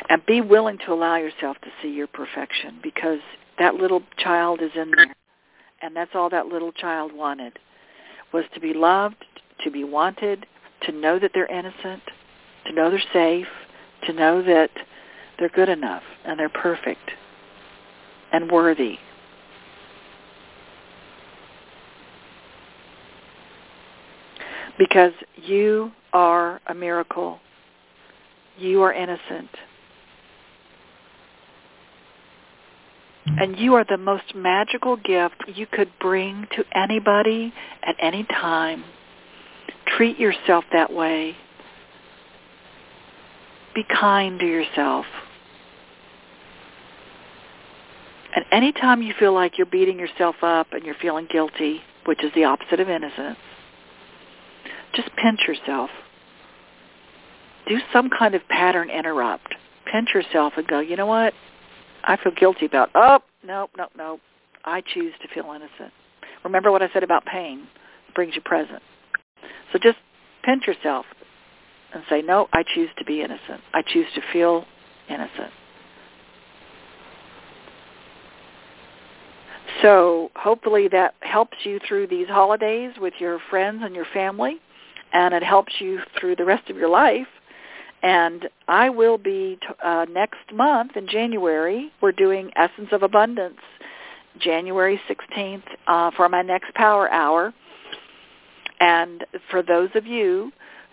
[0.09, 3.19] And be willing to allow yourself to see your perfection because
[3.59, 5.13] that little child is in there
[5.81, 7.57] and that's all that little child wanted,
[8.33, 9.23] was to be loved,
[9.63, 10.45] to be wanted,
[10.81, 12.01] to know that they're innocent,
[12.65, 13.47] to know they're safe,
[14.05, 14.71] to know that
[15.37, 17.11] they're good enough and they're perfect
[18.31, 18.97] and worthy.
[24.77, 27.39] Because you are a miracle.
[28.57, 29.49] You are innocent.
[33.37, 37.53] And you are the most magical gift you could bring to anybody
[37.83, 38.83] at any time.
[39.97, 41.35] Treat yourself that way.
[43.75, 45.05] Be kind to yourself.
[48.35, 52.31] And anytime you feel like you're beating yourself up and you're feeling guilty, which is
[52.35, 53.37] the opposite of innocence,
[54.93, 55.89] just pinch yourself.
[57.67, 59.53] Do some kind of pattern interrupt.
[59.91, 61.33] Pinch yourself and go, you know what?
[62.09, 64.19] I feel guilty about, oh, no, no, no.
[64.65, 65.93] I choose to feel innocent.
[66.43, 67.67] Remember what I said about pain
[68.15, 68.81] brings you present.
[69.71, 69.99] So just
[70.43, 71.05] pinch yourself
[71.93, 73.61] and say, no, I choose to be innocent.
[73.75, 74.65] I choose to feel
[75.07, 75.51] innocent.
[79.83, 84.57] So hopefully that helps you through these holidays with your friends and your family,
[85.13, 87.27] and it helps you through the rest of your life
[88.01, 91.91] and I will be uh, next month in January.
[92.01, 93.59] We're doing Essence of Abundance,
[94.39, 97.53] January 16th uh, for my next Power Hour.
[98.79, 100.51] And for those of you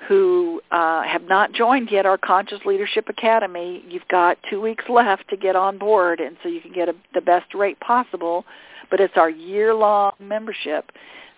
[0.08, 5.28] who uh, have not joined yet our Conscious Leadership Academy, you've got two weeks left
[5.30, 8.44] to get on board, and so you can get a, the best rate possible.
[8.90, 10.92] But it's our year-long membership.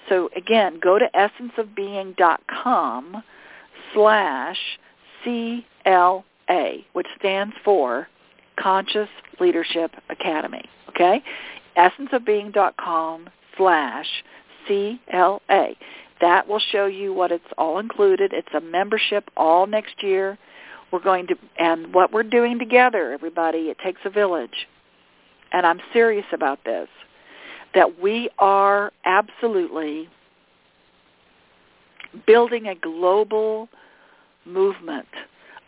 [0.09, 3.23] So again, go to essenceofbeing.com
[3.95, 4.59] slash
[5.25, 8.09] CLA, which stands for
[8.59, 9.09] Conscious
[9.41, 10.65] Leadership Academy.
[10.91, 11.23] Okay?
[11.77, 14.07] Essenceofbeing.com slash
[14.67, 15.69] CLA.
[16.21, 18.33] That will show you what it's all included.
[18.33, 20.37] It's a membership all next year.
[20.91, 24.67] We're going to, and what we're doing together, everybody, it takes a village.
[25.53, 26.89] And I'm serious about this,
[27.75, 30.09] that we are absolutely
[32.27, 33.69] building a global
[34.49, 35.09] movement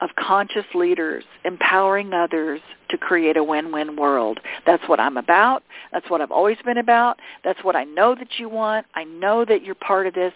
[0.01, 4.41] of conscious leaders empowering others to create a win-win world.
[4.67, 5.63] That's what I'm about.
[5.93, 7.19] That's what I've always been about.
[7.45, 8.87] That's what I know that you want.
[8.95, 10.33] I know that you're part of this,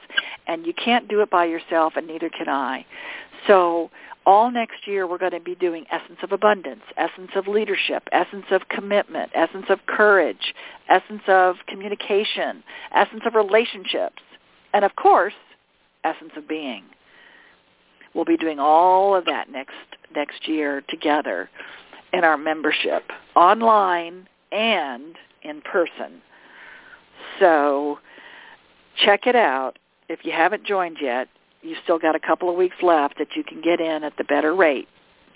[0.47, 2.85] and you can't do it by yourself, and neither can I.
[3.47, 3.91] So
[4.27, 8.47] all next year we're going to be doing essence of abundance, essence of leadership, essence
[8.51, 10.55] of commitment, essence of courage,
[10.89, 12.63] essence of communication,
[12.95, 14.23] essence of relationships,
[14.73, 15.35] and of course,
[16.05, 16.85] essence of being.
[18.15, 19.75] We'll be doing all of that next
[20.15, 21.51] next year together
[22.13, 26.23] in our membership online and in person.
[27.41, 27.99] So
[29.05, 29.79] check it out.
[30.09, 31.29] If you haven't joined yet,
[31.63, 34.25] you've still got a couple of weeks left that you can get in at the
[34.25, 34.89] better rate.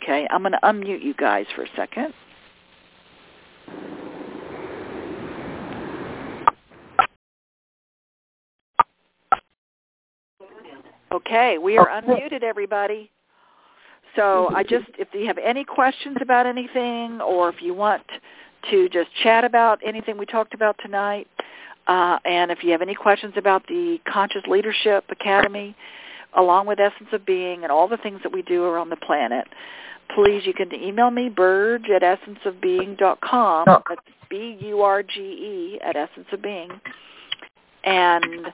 [0.02, 2.14] Okay, I'm going to unmute you guys for a second.
[11.10, 13.10] Okay, we are unmuted, everybody.
[14.14, 18.02] So I just, if you have any questions about anything or if you want
[18.70, 21.28] to just chat about anything we talked about tonight,
[21.86, 25.74] uh, and if you have any questions about the Conscious Leadership Academy,
[26.36, 29.46] along with Essence of Being and all the things that we do around the planet,
[30.14, 33.64] please, you can email me, Burge at essenceofbeing.com.
[33.66, 36.70] That's B-U-R-G-E at Essence of Being.
[37.84, 38.48] And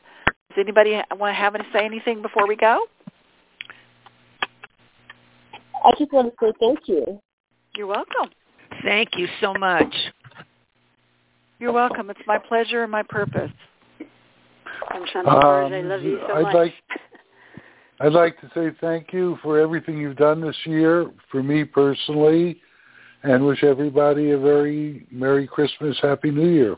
[0.54, 2.86] does anybody want to have to say anything before we go?
[5.84, 7.20] I just want to say thank you.
[7.76, 8.30] You're welcome.
[8.84, 9.92] Thank you so much.
[11.58, 12.10] You're welcome.
[12.10, 13.50] It's my pleasure and my purpose.
[14.90, 16.54] I'm Shonda um, I love you so I'd much.
[16.54, 16.74] Like,
[18.00, 22.60] I'd like to say thank you for everything you've done this year for me personally
[23.22, 26.76] and wish everybody a very Merry Christmas, Happy New Year.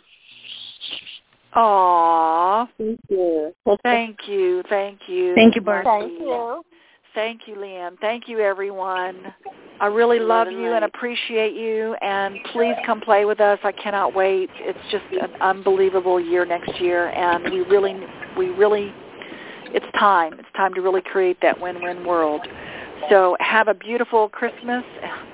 [1.55, 2.69] Aww.
[2.79, 3.53] Thank you.
[3.83, 4.63] Thank you.
[4.69, 5.35] Thank you.
[5.35, 5.85] Thank you, Bart.
[5.85, 6.63] Thank you.
[7.15, 7.99] Thank you, Leanne.
[8.01, 9.33] Thank you, everyone.
[9.81, 13.59] I really love you and appreciate you, and please come play with us.
[13.63, 14.51] I cannot wait.
[14.57, 17.95] It's just an unbelievable year next year, and we really,
[18.37, 18.93] we really,
[19.69, 20.35] it's time.
[20.35, 22.47] It's time to really create that win-win world.
[23.09, 24.85] So have a beautiful Christmas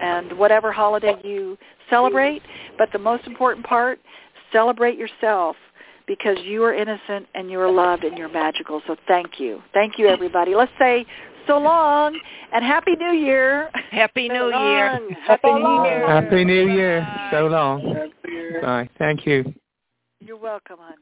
[0.01, 1.59] and whatever holiday you
[1.91, 2.43] celebrate,
[2.79, 3.99] but the most important part,
[4.53, 5.57] celebrate yourself
[6.07, 8.83] because you are innocent and you are loved and you're magical.
[8.87, 9.63] So thank you.
[9.73, 10.55] Thank you, everybody.
[10.55, 11.07] Let's say
[11.47, 12.19] so long
[12.53, 13.71] and Happy New Year.
[13.91, 14.93] Happy New so Year.
[14.93, 15.11] Long.
[15.27, 15.85] Happy So New long.
[15.87, 16.07] Year.
[16.07, 17.29] Happy New Year.
[17.31, 18.11] So long.
[18.63, 18.89] Bye.
[18.99, 19.53] Thank you.
[20.21, 20.95] You're welcome, hon.